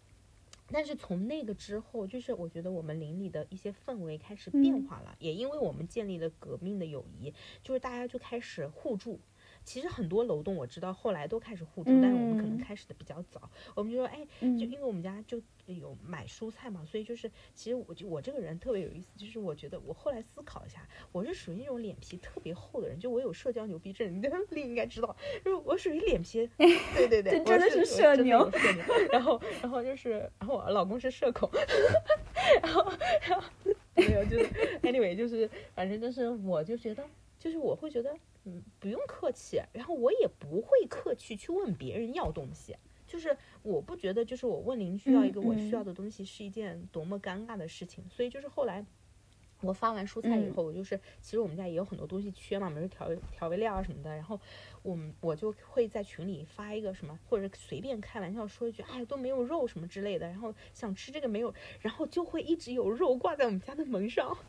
[0.71, 9.21] 但是从那个之后，就是我觉得我们邻里的一些氛围开始变化了，也因为我们建立了革命的友谊，就是大家就开始互助。
[9.65, 13.51] 其实很多楼栋我知道后来都开始互助，但是我们可能开始的比较早。
[13.75, 15.39] 我们就说，哎，就因为我们家就
[15.77, 24.21] 有买蔬菜嘛，所以就是其实我就我这个人特别有意思，就是我觉得我后来思考一下，我是属于那种脸皮特别厚的人，就我有社交牛逼症，你
[24.61, 28.51] 应该知道，就是我属于脸皮， 对对对，真的是社牛。
[29.11, 31.51] 然后然后就是然后我老公是社恐，
[32.63, 32.93] 然后
[33.29, 33.49] 然后
[33.95, 34.47] 没有就是
[34.83, 37.05] anyway 就是反正就是我就觉得
[37.39, 38.17] 就是我会觉得。
[38.45, 42.75] 嗯，不用客气，然后我也不会客气去问别人要东西，
[43.09, 48.85] 就是我不觉得，就是我问邻居要一个我需要的东西是一件多么尴尬的事情，所以就是后来
[49.63, 54.39] 我发完蔬菜以后，我就是其实我们家也有很多东西缺嘛，比如调调味料啊什么的，然后
[54.83, 64.37] 我们我就会在群里发一个什么，或者随便开玩笑说一句，哎都没有肉什么之类的，然后想吃这个没有，然后就会一直有肉挂在我们家的门上。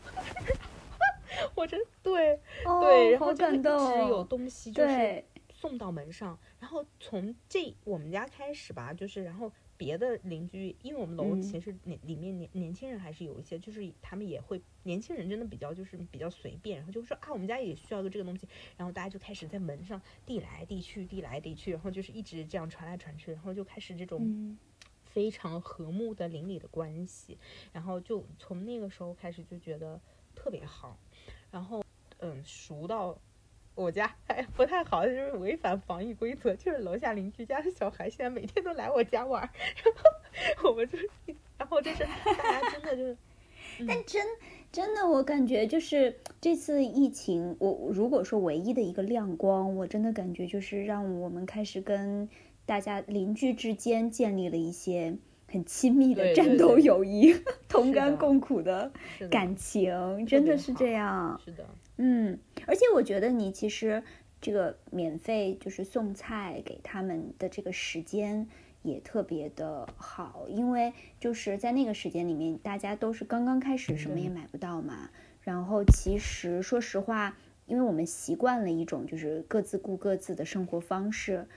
[1.55, 2.39] 我真对
[2.81, 5.23] 对，然后就一直有东西就是
[5.59, 24.57] 送到门上，然后从这我们家开始吧，就是然后别的邻居，因为我们楼其实里里面年年轻人还是有一些，就是他们也会年轻人真的比较就是比较随便，然后就说啊我们家也需要个这个东西，然后大家就开始在门上递来递去递来递去，然后就是一直这样传来传去，然后就开始这种
[25.03, 27.37] 非常和睦的邻里的关系，
[27.73, 29.99] 然后就从那个时候开始就觉得
[30.33, 30.97] 特别好。
[31.51, 31.83] 然后，
[32.19, 33.19] 嗯，熟到
[33.79, 40.97] 我家还不太好，就是违反防疫规则，就是楼下邻居家的小孩现在每天都来我家玩，然后我们就，
[41.57, 43.17] 然后就是大家真的就是，
[43.87, 44.25] 但真
[44.71, 52.27] 真的我感觉就是这次疫情，我如果说唯一的一个亮光，我真的感觉就是让我们开始跟
[52.65, 55.17] 大家邻居之间建立了一些。
[55.51, 57.33] 很亲密的战斗友谊，
[57.67, 58.91] 同甘共苦的
[59.31, 61.41] 感情，真的是这样。
[61.43, 61.65] 是的，
[62.01, 64.01] 嗯，而且我觉得你其实
[64.39, 68.47] 这个免费就是送菜给他们的这个时间
[68.83, 75.09] 也特别的好，因为就是在那个时间里面，大家都是刚刚开始，什么也买不到嘛。
[75.41, 81.47] 然后其实说实话，因为我们习惯了一种就是各自顾各自的生活方式。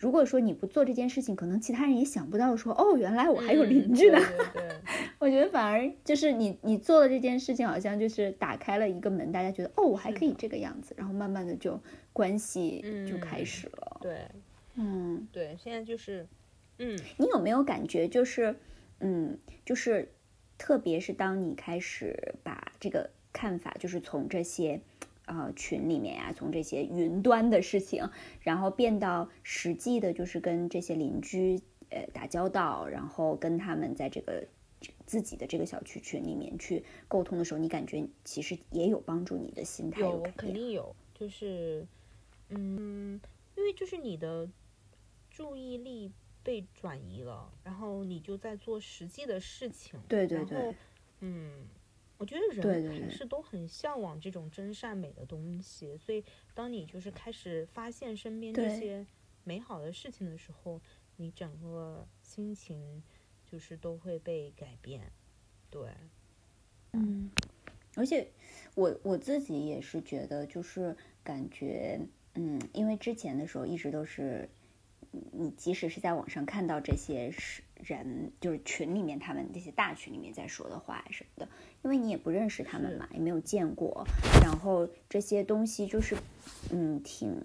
[0.00, 4.18] 如果说你不做这件事情，可能其他人也想不到说哦，原来我还有邻居呢。
[5.20, 11.78] 我觉得反而就是你你做了这件事情，好像就是打开了一个门，大家觉得哦，我还可以这个样子，然后慢慢的就
[12.14, 13.98] 关系就开始了。
[14.00, 14.16] 对，
[14.76, 16.26] 嗯，对，现在就是，
[16.78, 18.56] 嗯，你有没有感觉就是，
[19.00, 19.36] 嗯，
[19.66, 20.10] 就是
[20.56, 24.80] 特别是当你开始把这个看法，就是从这些。
[25.30, 34.44] 啊，群里面呀，从这些云端的事情，然后变到实际的，就是跟这些邻居呃打交道，然后跟他们在这个
[35.06, 41.86] 自己的这个小区群里面去沟通的时候，你感觉其实也有帮助你的心态有肯定有，就是
[42.48, 43.20] 嗯，
[43.56, 44.48] 因为就是你的
[45.30, 46.10] 注意力
[46.42, 50.74] 被转移了，然后你就在做实际的事情，对对对，
[51.20, 51.50] 嗯。
[52.20, 59.06] 我觉得人还是都很向往这种真善美的东西，所以当你就是开始发现身边这些
[59.42, 60.78] 美好的事情的时候，
[61.16, 63.02] 你整个心情
[63.46, 65.10] 就是都会被改变。
[65.70, 65.88] 对，
[66.92, 67.30] 嗯，
[67.96, 68.28] 而且
[68.74, 71.98] 我我自己也是觉得，就是感觉，
[72.34, 74.46] 嗯，因为之前的时候一直都是。
[75.32, 81.48] 你即使是在网上看到这些是人，就是群里面他们这些大群里面在说的话什么的，
[81.82, 84.06] 因为你也不认识他们嘛，也没有见过，
[84.42, 86.16] 然后这些东西就是，
[86.72, 87.42] 嗯，挺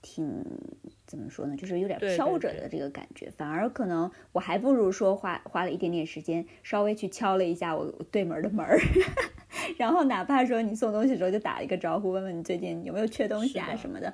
[0.00, 0.44] 挺
[1.06, 8.78] 怎么说呢，就是有点飘着的这个感觉，反而可能我还不如说花花了一点点时间，稍微去敲了一下我对门的门儿。
[9.76, 14.12] 然后哪怕说你送东西的时候就打一个招呼，问问你最近有没有缺东西啊什么的，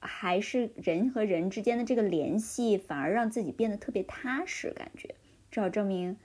[0.00, 5.14] 还是人和人之间的这个联系，反而让自己变得特别踏实，感觉。
[5.50, 6.16] 至少证明，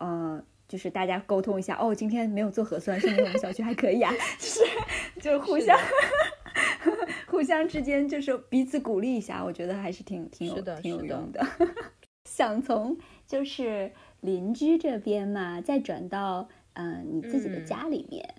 [0.00, 4.60] 呃，就是大家沟通一下，哦，今天没有做核酸，说明我们小区还可以啊， 就是
[5.20, 5.78] 就是互相
[7.26, 11.44] 互相之间就是彼此鼓励一下，我觉得还是挺挺有挺有用的。
[12.24, 18.34] 想从就是邻居这边嘛，再转到嗯你自己的家里面，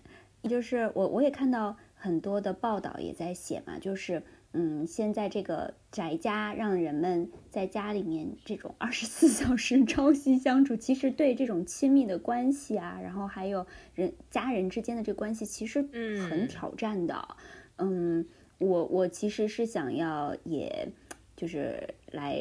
[0.49, 15.81] 就是我我也看到很多的报道也在写嘛，就是嗯现在这个宅家让人们在家里面这种二十四 小时朝夕相处，其实对这种亲密的关系啊，然后还有人家人之间的这个关系，其实
[16.29, 17.27] 很挑战的。
[17.77, 18.25] 嗯，
[18.57, 20.89] 我我其实是想要也。
[21.39, 22.37] 就是来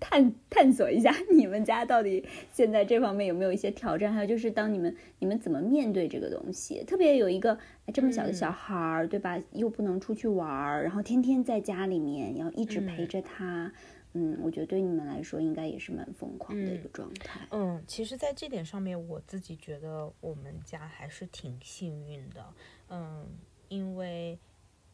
[0.00, 6.82] 探探索一下你们家到底现在这方面有没有一些挑战，还有就是当你们你们怎么面对这个东西？
[6.84, 7.58] 特别有一个
[7.92, 9.38] 这么小的小孩儿，对吧？
[9.52, 13.70] 又不能出去玩儿，然后天天在家里面要一直陪着他，
[14.14, 17.46] 嗯，我觉得对你们来说应该也是蛮疯狂的一个状态。
[17.50, 22.42] 嗯，其实，在这点上面，我自己觉得我们家还是挺幸运的，
[22.88, 23.26] 嗯，
[23.68, 24.38] 因为，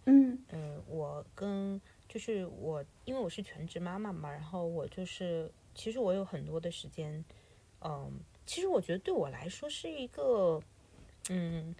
[0.07, 1.81] 嗯嗯，我跟。
[2.11, 7.25] 就是我，因为我是全职妈妈嘛，然后我就是，其实我有很多的时间，
[7.83, 10.61] 嗯，其实我觉得对我来说是一个，
[11.29, 11.73] 嗯，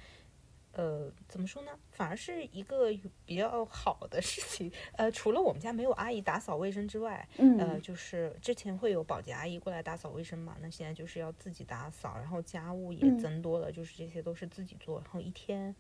[0.71, 1.77] 呃，怎么说呢？
[1.91, 2.93] 反而是一个
[3.27, 4.71] 比较好的事情。
[4.93, 15.75] 呃，除了我们家没有阿姨打扫卫生之外，呃，就是之前会有保洁阿姨过来打扫卫生嘛，那现在就是要自己打扫，然后家务也增多了，就是这些都是自己做，然后一天。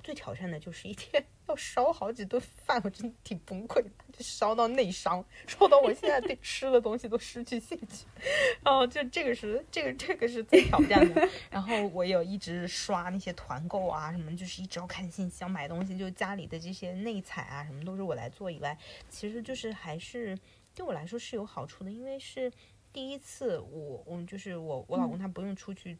[0.00, 8.06] 最挑战的就是一天 要烧好几顿饭，我真的挺崩溃的，就烧到内伤，烧到我现在对吃的东西都失去兴趣。
[8.64, 11.28] 然后就这个是这个这个是最挑战的。
[11.50, 18.50] 然后我有一直刷那些团购啊什么，就是一直要看信息，想买东西，就家里的这些内采啊什么都是我来做。
[18.50, 18.76] 以外，
[19.10, 20.38] 其实就是还是
[20.74, 22.50] 对我来说是有好处的，因为是
[22.92, 25.98] 第一次，我我就是我我老公他不用出去。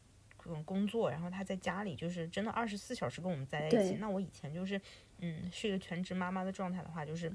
[0.50, 3.96] 种工作，然后他在家里就是真的二十四小时跟我们在在一起。
[3.96, 4.80] 那我以前就是，
[5.18, 7.32] 嗯，是一个全职妈妈的状态的话，就是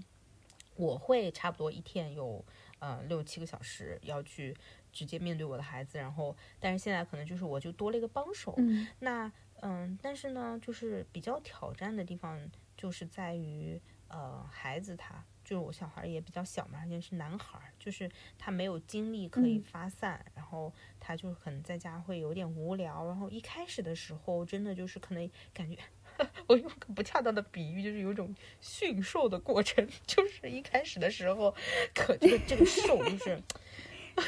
[0.75, 2.43] 我会差不多一天有
[2.79, 4.55] 呃六七个小时要去
[4.91, 8.55] 直接面对我的孩子，然后但是现在可能就是我就多了一个帮手。
[8.99, 12.39] 那嗯，但是呢，就是比较挑战的地方
[12.77, 15.23] 就是在于呃孩子他。
[15.49, 18.07] 就是我小孩也比较小嘛，而且是男孩，就是
[18.37, 23.03] 他没有精力可以发散，然后他就可能在家会有点无聊。
[23.07, 25.79] 然后一开始的时候，真的就是可能感觉，
[26.45, 29.89] 我用个不恰当的比喻，就是有种驯兽的过程。
[30.05, 31.55] 就是一开始的时候，
[31.95, 33.41] 可这个这个兽就是。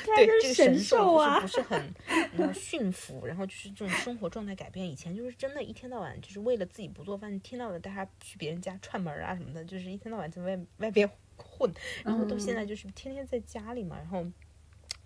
[0.06, 1.94] 对这个神兽啊，不是很
[2.54, 4.88] 驯服，然后就是这种生活状态改变。
[4.88, 11.74] 以前就是真的，一天到晚就是为了自己不做饭，一天到晚带他去别人家串门啊什么的，就是一天到晚在外外边混。
[12.04, 14.26] 然后到现在就是天天在家里嘛，然后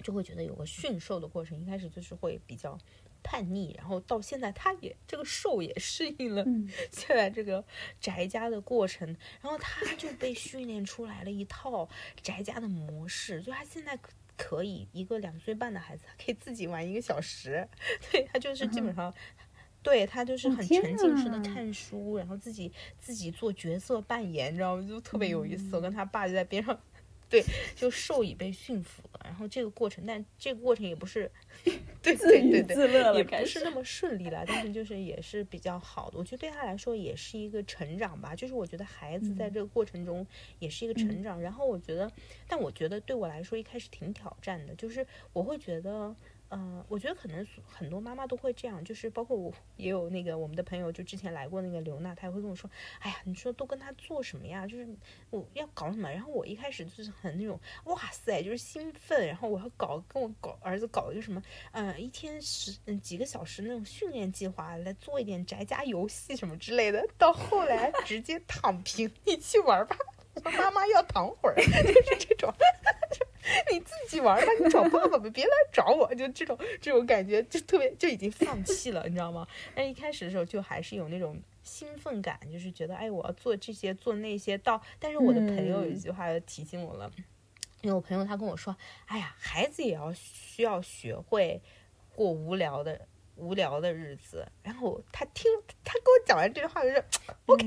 [0.03, 1.59] 就会觉得有个驯兽的过程。
[1.59, 2.77] 一开始就是会比较
[3.23, 6.45] 叛逆，然后到现在他也这个兽也适应了
[6.91, 7.63] 现在这个
[7.99, 9.07] 宅家的过程，
[9.41, 11.87] 然后他就被训练出来了一套
[12.21, 13.99] 宅家的模式，就他现在。
[14.37, 17.67] 可以，一个两岁半的孩子可以自己玩一个小时，
[18.11, 19.13] 对他就是基本上，
[19.81, 24.87] 对他就是很沉浸式的看书，然后自己自己做角色扮演，你知道吗？
[24.87, 25.75] 就特别有意思。
[25.75, 26.79] 我跟他爸就在边上。
[27.27, 27.43] 对，
[27.75, 31.29] 就兽已被驯服了，然后这个过程，但这个过程也不是，
[32.13, 36.17] 对对对对，也不是那么顺利了，但是就是也是比较好的。
[36.17, 40.25] 我觉得对他来说也是一个成长吧，就是我觉得孩子在这个过程中
[40.59, 41.41] 也是一个成长。
[41.41, 42.11] 然后我觉得，
[42.47, 46.15] 但我觉得对我来说一开始挺挑战的，就是我会觉得。
[46.51, 54.65] 嗯，我觉得可能很多妈妈都会这样，就是包括我也有那个我们的朋友，就之前来过那个刘娜，她也会跟我说，哎呀，你说都跟他做什么呀？
[54.67, 54.87] 就是
[55.31, 56.09] 我要搞什么？
[56.09, 67.05] 然后我一开始就是很那种，哇塞，就是兴奋，然后我要搞跟我搞儿子搞一个什么，嗯，一天十嗯几个小时那种训练计划，来做一点宅家游戏什么之类的。
[67.17, 69.97] 到后来直接躺平， 你去玩吧，
[70.43, 72.53] 妈妈要躺会儿， 就是这种。
[73.71, 76.13] 你自己玩吧，你找爸爸吧，别来找我。
[76.15, 79.47] 就这种这种感觉，就特别就已经放弃了，你知道吗？
[79.75, 84.57] 但一开始的时候就还是有那种兴奋感，就是觉得哎，我要做这些做那些。
[84.57, 87.11] 到但是我的朋友有一句话提醒我了，
[87.81, 91.61] 因为我朋友他跟我说，哎呀，孩子也要需要学会
[92.15, 94.45] 过无聊的无聊的日子。
[94.63, 95.51] 然后他听
[95.83, 97.03] 他跟我讲完这句话，就 是
[97.45, 97.65] OK，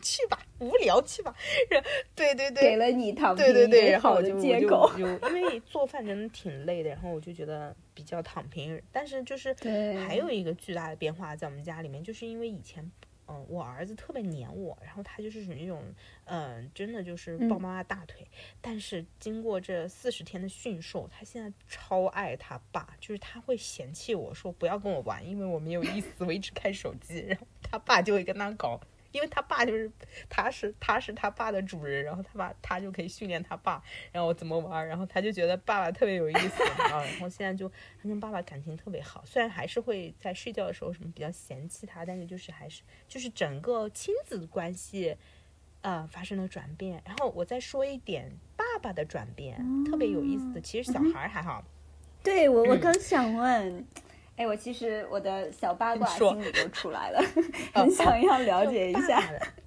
[0.00, 1.34] 去吧，无聊去吧。
[2.14, 8.80] 对对对，给了你躺对对对，然后我就借口，因为做饭真的挺累的，然后我就觉得比较躺平。
[8.92, 9.54] 但是就是
[10.06, 12.90] 还有一个巨大的变化在我们家里面，就是因为以前。
[13.28, 15.82] 嗯，我儿子特别黏我，然后他就是属于那种，
[16.24, 18.26] 嗯，真的就是抱妈妈大腿。
[18.60, 28.80] 但是经过这四十天的驯兽，他现在超爱他爸，就是他会嫌弃我说不要跟我玩，因为我没有意思，我一直看手机，然后他爸就会跟他搞。
[29.12, 29.90] 因为他爸就是，
[30.28, 45.16] 他是他是他爸的主人，然后他爸他就可以训练他爸，然后怎么玩，然后他就觉得爸爸特别有意思，啊，然后现在就他跟爸爸感情特别好，虽然还是会在睡觉的时候什么比较嫌弃他，但是就是还是就是整个亲子关系，
[45.82, 47.02] 呃发生了转变。
[47.04, 51.64] 然后我再说一点爸爸的转变，特别有意思的，其实小孩还好。
[52.22, 53.86] 对我我刚想问。
[54.36, 57.20] 哎，我其实我的小八卦心里都出来了，
[57.74, 59.22] 很想要了解一下。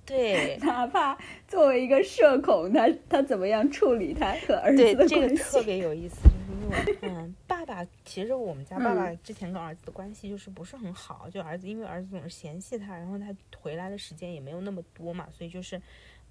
[0.05, 5.15] 对，哪怕作为一个社恐，他他怎么样处理他和儿子的关系？
[5.15, 15.81] 这个特别有意思，就是因为嗯， 爸爸其实我们家爸爸之前跟儿子的关系就是不是很好，就儿子因为儿子总是嫌弃他，然后他回来的时间也没有那么多嘛，所以就是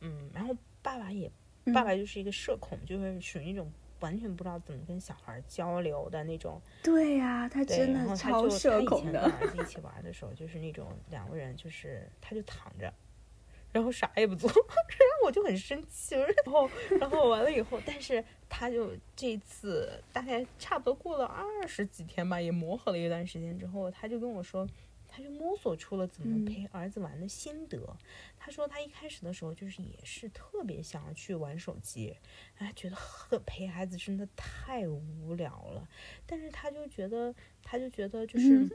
[0.01, 1.31] 嗯，然后爸爸也
[1.73, 3.73] 爸爸就是一个社恐，就是属于那种。
[4.05, 6.61] 完全不知道怎么跟小孩交流的那种。
[6.83, 9.23] 对呀，他真的超社恐的。
[9.23, 12.93] 他以前跟儿子一起玩的时候，就是那种两个人，就是他就躺着，
[13.73, 16.15] 然后啥也不做， 然后我就很生气。
[16.15, 16.69] 然后，
[17.01, 24.69] 然后完了以后，但是他就这次大概差不多过了二十几天吧，也磨合了一段时间之后，他就跟我说。
[25.17, 27.97] 他就摸索出了怎么陪儿子玩的心得。
[28.37, 32.17] 他说他一开始的时候就是也是特别想要去玩手机，
[32.57, 35.89] 哎，觉得和陪孩子真的太无聊了。
[36.27, 38.69] 但是他就觉得，他就觉得就是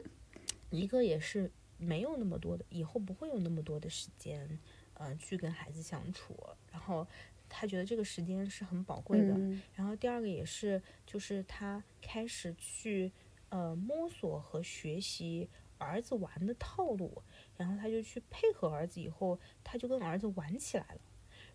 [0.70, 4.58] 一个也是没有那么多的，以后不会有那么多的时间，
[4.94, 6.34] 嗯，去跟孩子相处。
[6.72, 7.06] 然后
[7.50, 9.38] 他觉得这个时间是很宝贵的。
[9.76, 13.12] 然后第二个也是，就是他开始去
[13.50, 15.50] 呃摸索和学习。
[15.80, 17.24] 儿子玩的套路，
[17.58, 21.02] 然后他就去配合儿子，以后他就跟儿子玩起来了。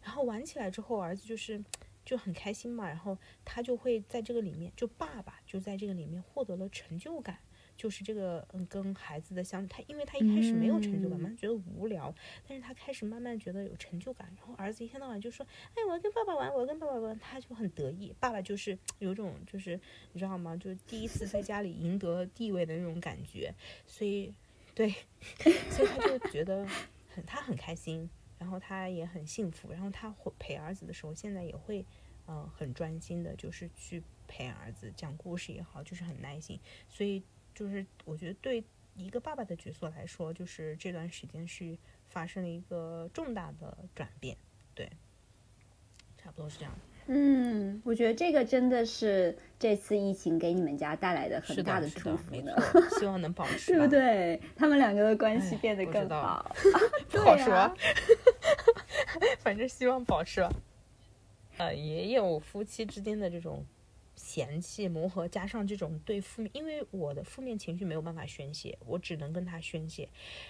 [0.02, 1.62] 然后玩起来之后，儿子就是
[2.04, 7.38] 就很开心嘛，然后他就会在这个里面，就爸爸就在这个里面获得了成就感。
[7.76, 12.14] 就是这个，嗯，跟孩子的相，他因为他一开始没有成就感嘛，觉得无聊，
[12.46, 15.44] 但是他开始慢慢觉得有成就感，然后儿子一天到晚就说，
[15.74, 19.78] 哎，我要跟爸爸玩，我要跟爸爸玩，他就很得意，爸爸就是有种就是
[20.12, 20.56] 你知道吗？
[20.56, 23.52] 就是第一次在家里赢得地位的那种感觉，
[23.86, 24.32] 所以，
[24.74, 24.94] 对，
[25.70, 26.66] 所以他就觉得
[27.12, 28.08] 很他很开心，
[28.38, 31.84] 然后他也很幸福，然后他陪儿子的时候，现在也会，
[32.28, 37.22] 嗯，很专心的，就是去陪儿子讲故事也好，就是很耐心，所以。
[37.54, 38.62] 就是我觉得对
[38.96, 41.76] 一个爸爸的角色来说，就是这段时间是
[42.08, 44.36] 发生了一个重大的转变，
[44.74, 44.90] 对，
[46.18, 46.72] 差不多是这样。
[47.06, 52.56] 嗯，我觉得这个真的是这次疫情给你们家带来的很大的祝福呢。
[52.98, 54.40] 希望能保持，对不对？
[54.56, 56.54] 他们两个的关系变得更好，
[57.10, 57.76] 不好说。
[59.40, 60.40] 反正希望保持。
[61.58, 63.64] 呃，也有夫妻之间的这种。
[64.34, 70.08] 嫌弃磨合，加上这种对负面，因为我的负面情绪没有办法宣泄，我只能跟他宣泄。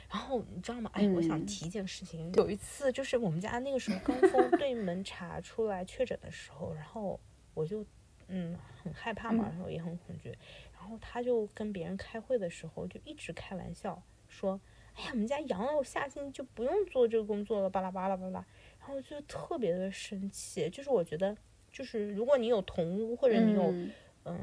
[0.09, 0.91] 然后你知道吗？
[0.95, 2.33] 哎，我想提一件事情。
[2.33, 7.21] 有一次，就是我们家那个时候刚从对门查出来确诊的时候，然后
[7.53, 7.85] 我就
[8.29, 10.35] 嗯很害怕嘛，然后也很恐惧。
[10.73, 14.59] 然后他就跟别人开会的时候，就一直开玩笑说
[14.97, 18.47] ：“哎呀，我们家阳了，我下星期就不用做这个工作了。”巴拉巴拉巴拉。
[18.81, 21.37] 然后就特别的生气，就是我觉得。
[21.75, 23.75] 就是如果你有同屋，或者你有，
[24.25, 24.39] 嗯，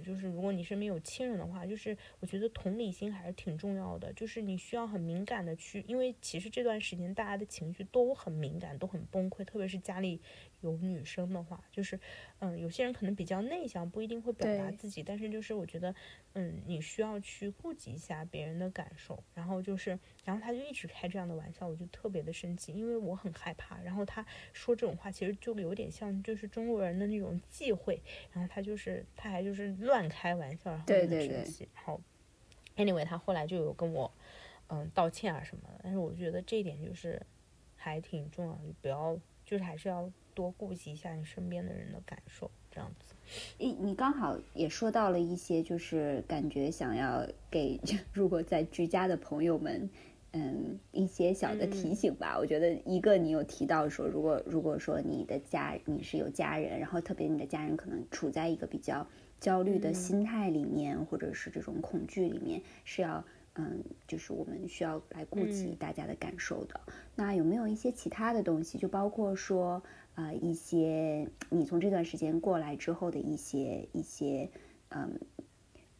[0.00, 4.12] 就是如果你身边有亲人的话，就是我觉得同理心还是挺重要的。
[4.12, 10.20] 就是你需要很敏感的去，因为其实这段时间大家的情绪都很敏感，都很崩溃，特别是家里。
[10.64, 12.00] 有女生的话，就是，
[12.38, 15.94] 嗯，有些人可能比较内向，不一定会表达自己，但是就是我觉得，
[16.32, 19.22] 嗯，你需要去顾及一下别人的感受。
[19.34, 23.78] 然后就是，然后他就一直开这样的玩笑，我就特别的生气，因为我很害怕。
[23.82, 28.00] 然后他说这种话，其实就有点像就是中国人的那种忌讳。
[28.32, 31.68] 然后他就是他还就是乱开玩笑，然后很生气。
[31.74, 32.00] 然后
[32.76, 34.10] ，anyway，他后来就有跟我，
[34.68, 35.80] 嗯，道歉啊什么的。
[35.82, 37.20] 但是我觉得这一点就是
[37.76, 40.10] 还挺重要的，不要就是还是要。
[40.34, 43.14] 多顾及一下你身边的人的感受，这样子。
[43.58, 47.80] 你你刚好也说到了一些，就是感觉想要给
[48.12, 49.88] 如果在居家的朋友们，
[50.32, 52.36] 嗯一些小的提醒吧。
[52.38, 59.06] 我觉得一个你有提到说，如果如果说你的家你是有家人，然后特别你的家人可能处在一个比较
[59.40, 63.24] 焦虑的心态里面，或者是这种恐惧里面，是要
[63.54, 66.80] 嗯，就是我们需要来顾及大家的感受的。
[67.14, 69.80] 那有没有一些其他的东西，就包括说
[70.14, 74.50] 啊一些你从这段时间过来之后的一些一些
[74.88, 75.18] 嗯。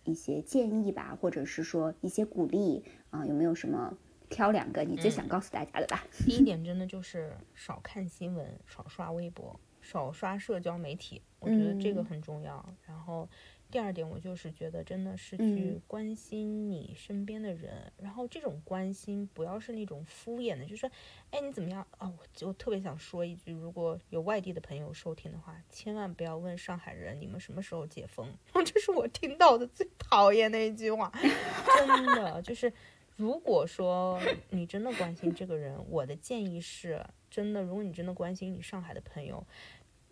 [0.07, 3.97] 一些建议吧，或者是说一些鼓励啊，有没有什么
[4.29, 6.05] 挑两个你最想告诉大家的吧？
[6.27, 12.62] 第一点真的就是少看新闻，少刷微博，少刷社交媒体，我觉得这个很重要。
[12.87, 13.27] 然后。
[13.75, 20.89] 第二点，我就是觉得真的是去关心你身边的人，然后这种关心不要是那种敷衍的，就说，
[21.33, 22.07] 哎，你怎么样啊？
[22.07, 28.33] 我就特别想说一句，如果有外地的朋友收听的话，千万不要问上海人你们什么时候解封，
[28.64, 31.12] 这是我听到的最讨厌的一句话，
[31.77, 32.72] 真的就是，
[33.16, 34.20] 如果说
[34.51, 39.45] 你真的关心这个人，我的建议是，真的，如果你真的关心你上海的朋友。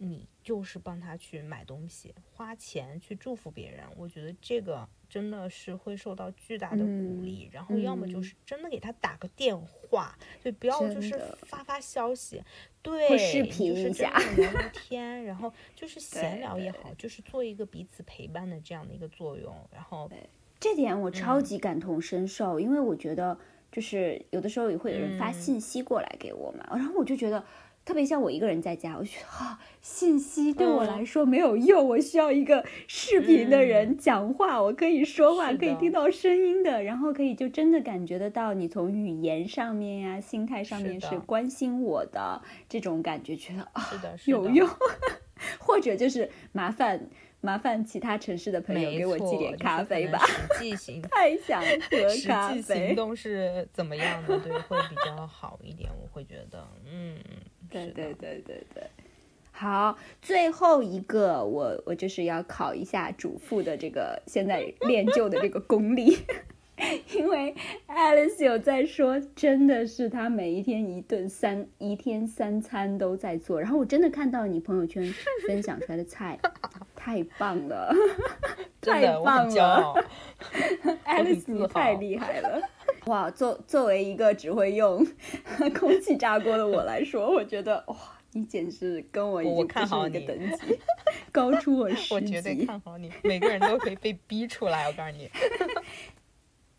[0.05, 7.49] 你就是帮他去买东西，花钱去祝福别人，我觉得这个真的是会受到巨大的鼓励。
[7.53, 12.43] 然后要么就是真的给他打个电话，对，不要就是发发消息，
[12.83, 19.55] 对，视频一下聊聊天，然后就是 闲聊也好，就是做一个彼此陪伴的这样的一个作用。
[19.73, 20.11] 然后
[20.59, 23.39] 这点我超级感同身受，因为我觉得
[23.71, 27.45] 就是有的时候也会有人发信息过来给我嘛，然后我就觉得。
[27.85, 43.91] 特别像我一个人在家，我觉得哈，信息对我来说没有用，我需要一个视频的人讲话，我可以说话，可以听到声音的，然后可以就真的感觉得到你从语言上面呀、心态上面是关心我的这种感觉，觉得啊
[44.27, 44.69] 有用，
[45.59, 47.09] 或者就是麻烦。
[47.45, 50.25] 麻烦其他城市的朋友给我寄点咖啡吧。
[50.25, 51.61] 实际行，太想
[51.91, 52.55] 喝咖啡。
[52.55, 54.39] 实际行动是怎么样的？
[54.39, 55.91] 对，会比较好一点。
[56.01, 57.17] 我会觉得，嗯，
[57.73, 58.83] 对对对对对。
[59.51, 66.19] 好，最后一个，我我就是要考一下主妇的这个现在练就的这个功力。
[67.15, 67.55] 因为
[67.87, 75.05] Alice 有在说，真的是她每一天一顿三一天三餐都在做，然后我真的看到你朋友圈
[75.47, 76.37] 分享出来的菜，
[76.97, 77.95] 太棒了，
[78.81, 79.95] 太棒了
[81.05, 82.61] ，Alice 你太厉害了，
[83.07, 83.31] 哇！
[83.31, 85.07] 作作为一个只会用
[85.79, 87.97] 空气炸锅的我来说，我觉得哇，
[88.33, 90.79] 你简直跟我已经不是一个等级，
[91.33, 92.15] 高出我十级。
[92.15, 95.29] 我绝对看好你，每个人都可以被逼出来，我告诉你。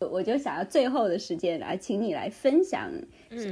[0.00, 2.90] 我就想要最后的时间来，请你来分享，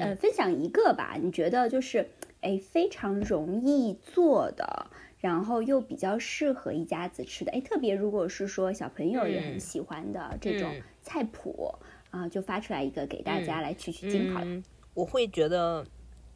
[0.00, 1.16] 呃，分享一个吧。
[1.20, 2.08] 你觉得就是，
[2.40, 11.74] 哎，非常容易做的，然后又比较适合一家子吃的，哎，特别如果是说小朋友也很喜欢的这种菜谱
[12.12, 14.62] 啊，就发出来一个给大家来取取经好了。
[14.94, 15.84] 我会觉得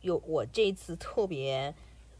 [0.01, 1.72] 有我这一次特别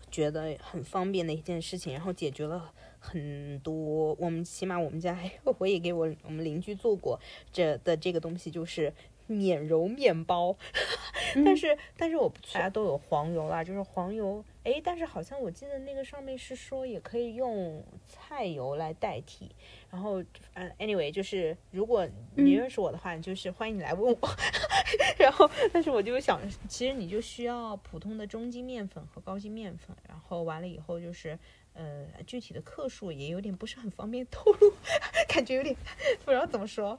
[0.09, 2.73] 觉得很方便的一件事情，然后解决了。
[2.99, 7.21] 很多，我们起码我们家还有，我也给我我们邻居做过
[7.53, 8.93] 这的这个东西，就是
[9.27, 10.57] 免揉面包。
[11.45, 14.45] 但是，但是我不大家都有黄油啦，就是黄油。
[14.64, 19.51] 哎，但是好像我记得那个上面是说也可以用菜油来代替。
[19.91, 20.22] 然后，
[20.55, 24.29] 嗯，anyway，就是如果你认识我的话，就是欢迎你来问我。
[25.18, 29.95] 然后，但是我就想，其实你就需要普通的中筋面粉和高筋面粉。
[30.09, 31.39] 然后完了以后就是。
[31.79, 34.72] 呃，具体的克数也有点不是很方便透露，
[35.29, 35.77] 感觉有点
[36.24, 36.99] 不知道怎么说。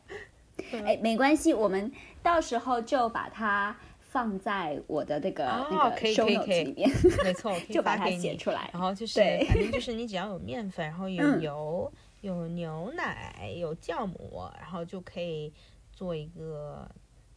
[0.86, 1.91] 哎，没关系，我们
[2.22, 6.89] 到时候就把它放在我的那个那个 show notes 里面，
[7.24, 8.70] 没错， 就把它写出来。
[8.74, 11.91] 然后就是，反正就是你只要有面粉，然后有油，
[12.22, 15.53] 有牛奶，有酵母，然后就可以
[15.91, 16.89] 做一个。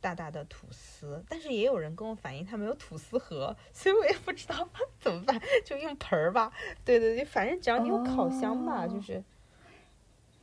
[0.03, 4.67] 大大的吐司，但是也有人跟我反映他没有吐司盒，所以我也不知道
[4.99, 6.51] 怎么办，就用盆儿吧。
[6.87, 9.23] 对对对，反正只要你有烤箱吧，就是。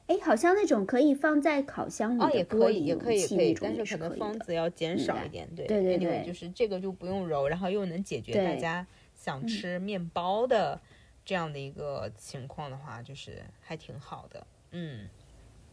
[0.08, 5.48] 哎，好像那种可以放在烤箱里的也可以，也可以，但是可能方子要减少一点。
[5.56, 10.80] 对对对对，就是这个就不用揉，然后又能解决大家想吃面包的
[11.26, 14.48] 这样的一个情况的话，就是还挺好的。
[14.72, 15.08] 嗯。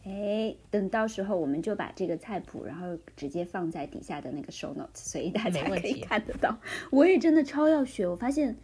[0.07, 6.59] 哎，等到时候我们就把这个菜谱，然后直接放在底下的那个 show notes，所以大家可以看得到。
[6.91, 8.55] 我也真的超要学，我发现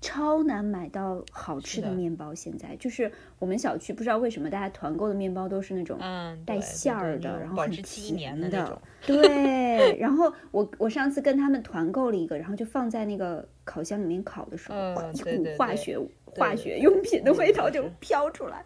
[0.00, 2.34] 超难买到好吃的面包。
[2.34, 5.98] 现在就是我们小区不知道为什么大家团购的面包都是那种
[6.44, 8.80] 带馅儿的，然后很甜的。
[9.06, 18.64] 对，然后我我上次跟他们团购了一个，然后就放在那个烤箱里面烤的时候，一股化学化学用品的味道就飘出来。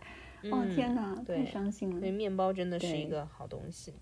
[0.50, 2.00] 哦天哪，太伤心了！
[2.00, 3.94] 对面包真的是一个好东西。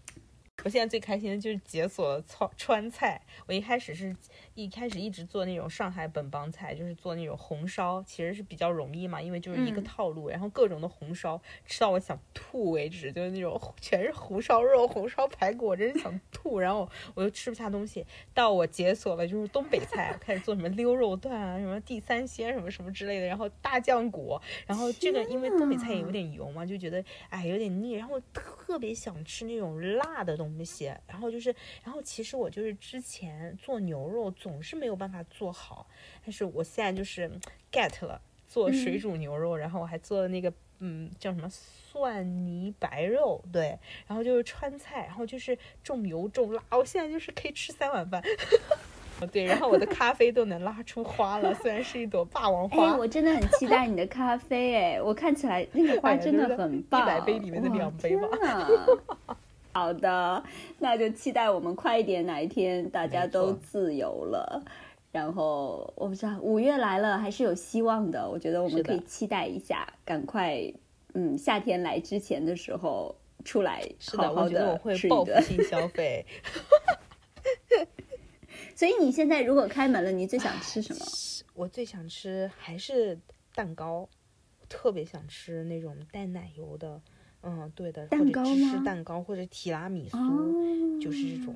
[0.64, 3.20] 我现在最开心的就是解锁了川川菜。
[3.46, 4.14] 我一开始是
[4.54, 16.58] 一开始一直做那种上海本帮菜，就是做那种红烧，其实是比较容易嘛，因为就是一个套路，然后各种的红烧，吃到我想吐为止，就是那种全是红烧肉、红烧排骨，我真是想吐。
[16.61, 18.04] 然后我又吃不下东西，
[18.34, 35.86] 到我解锁了就是东北菜，开始做什么溜肉段啊，什么地三鲜什么什么之类的，然后大酱骨，然后这个因为东北菜也有点油嘛，就觉得哎有点腻，然后特别想吃那种辣的东西，然后就是，然后其实我就是之前做牛肉总是没有办法做好，
[36.24, 37.30] 但是我现在就是
[37.72, 48.22] get 了做水煮牛肉，然后我还做了那个嗯叫什么蒜泥白肉，对，然后就是川菜，然后就是重油重辣，我现在就是可以吃三碗饭。
[49.26, 52.92] 对，然后我的咖啡都能拉出花了， 虽然是一朵霸王花。
[52.92, 57.02] 哎，我真的很期待你的咖啡，哎，我看起来那个花真的很棒。
[57.02, 58.28] 一百杯里面的两杯吧。
[59.72, 60.42] 好的，
[60.78, 64.62] 那就期待我们快一点，哪一天大家都自由了。
[65.12, 70.60] 然后我不知道五月来了还是有希望的，我觉得我们可以期待一下，赶快，
[71.14, 73.14] 嗯，夏天来之前的时候
[73.44, 73.82] 出来
[74.16, 75.42] 好好的吃一顿。
[75.42, 76.24] 性消费。
[78.74, 81.04] 所以你现在如果开门了，你最想吃什么？
[81.54, 83.18] 我最想吃还是
[83.54, 84.08] 蛋糕，
[84.68, 87.00] 特别想吃那种带奶油的，
[87.42, 91.54] 嗯，对的，蛋糕芝士蛋糕或者提拉米苏，就是这种。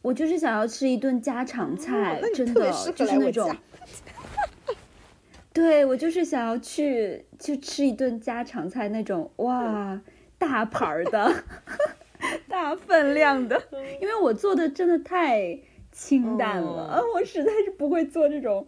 [0.00, 3.54] 我就是想要吃一顿家常菜，真的就是那种。
[5.52, 10.00] 对，我就是想要去去吃一顿家常菜那种，哇，
[10.38, 11.44] 大盘的，
[12.48, 13.60] 大分量的，
[14.00, 15.58] 因为我做的真的太。
[15.94, 17.00] 清淡了啊！
[17.14, 18.66] 我实在是不会做这种，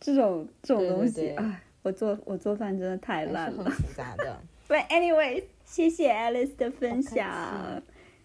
[0.00, 1.28] 这种这种东西。
[1.36, 3.64] 哎，我做我做饭真的太烂了。
[3.70, 4.40] 复杂的。
[4.66, 7.82] 对，anyway，谢谢 Alice 的分享，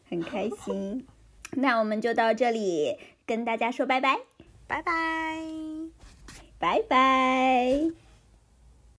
[0.10, 1.06] 很开心。
[1.52, 4.18] 那我们就到这里，跟大家说拜拜，
[4.66, 5.44] 拜拜，
[6.58, 8.09] 拜拜。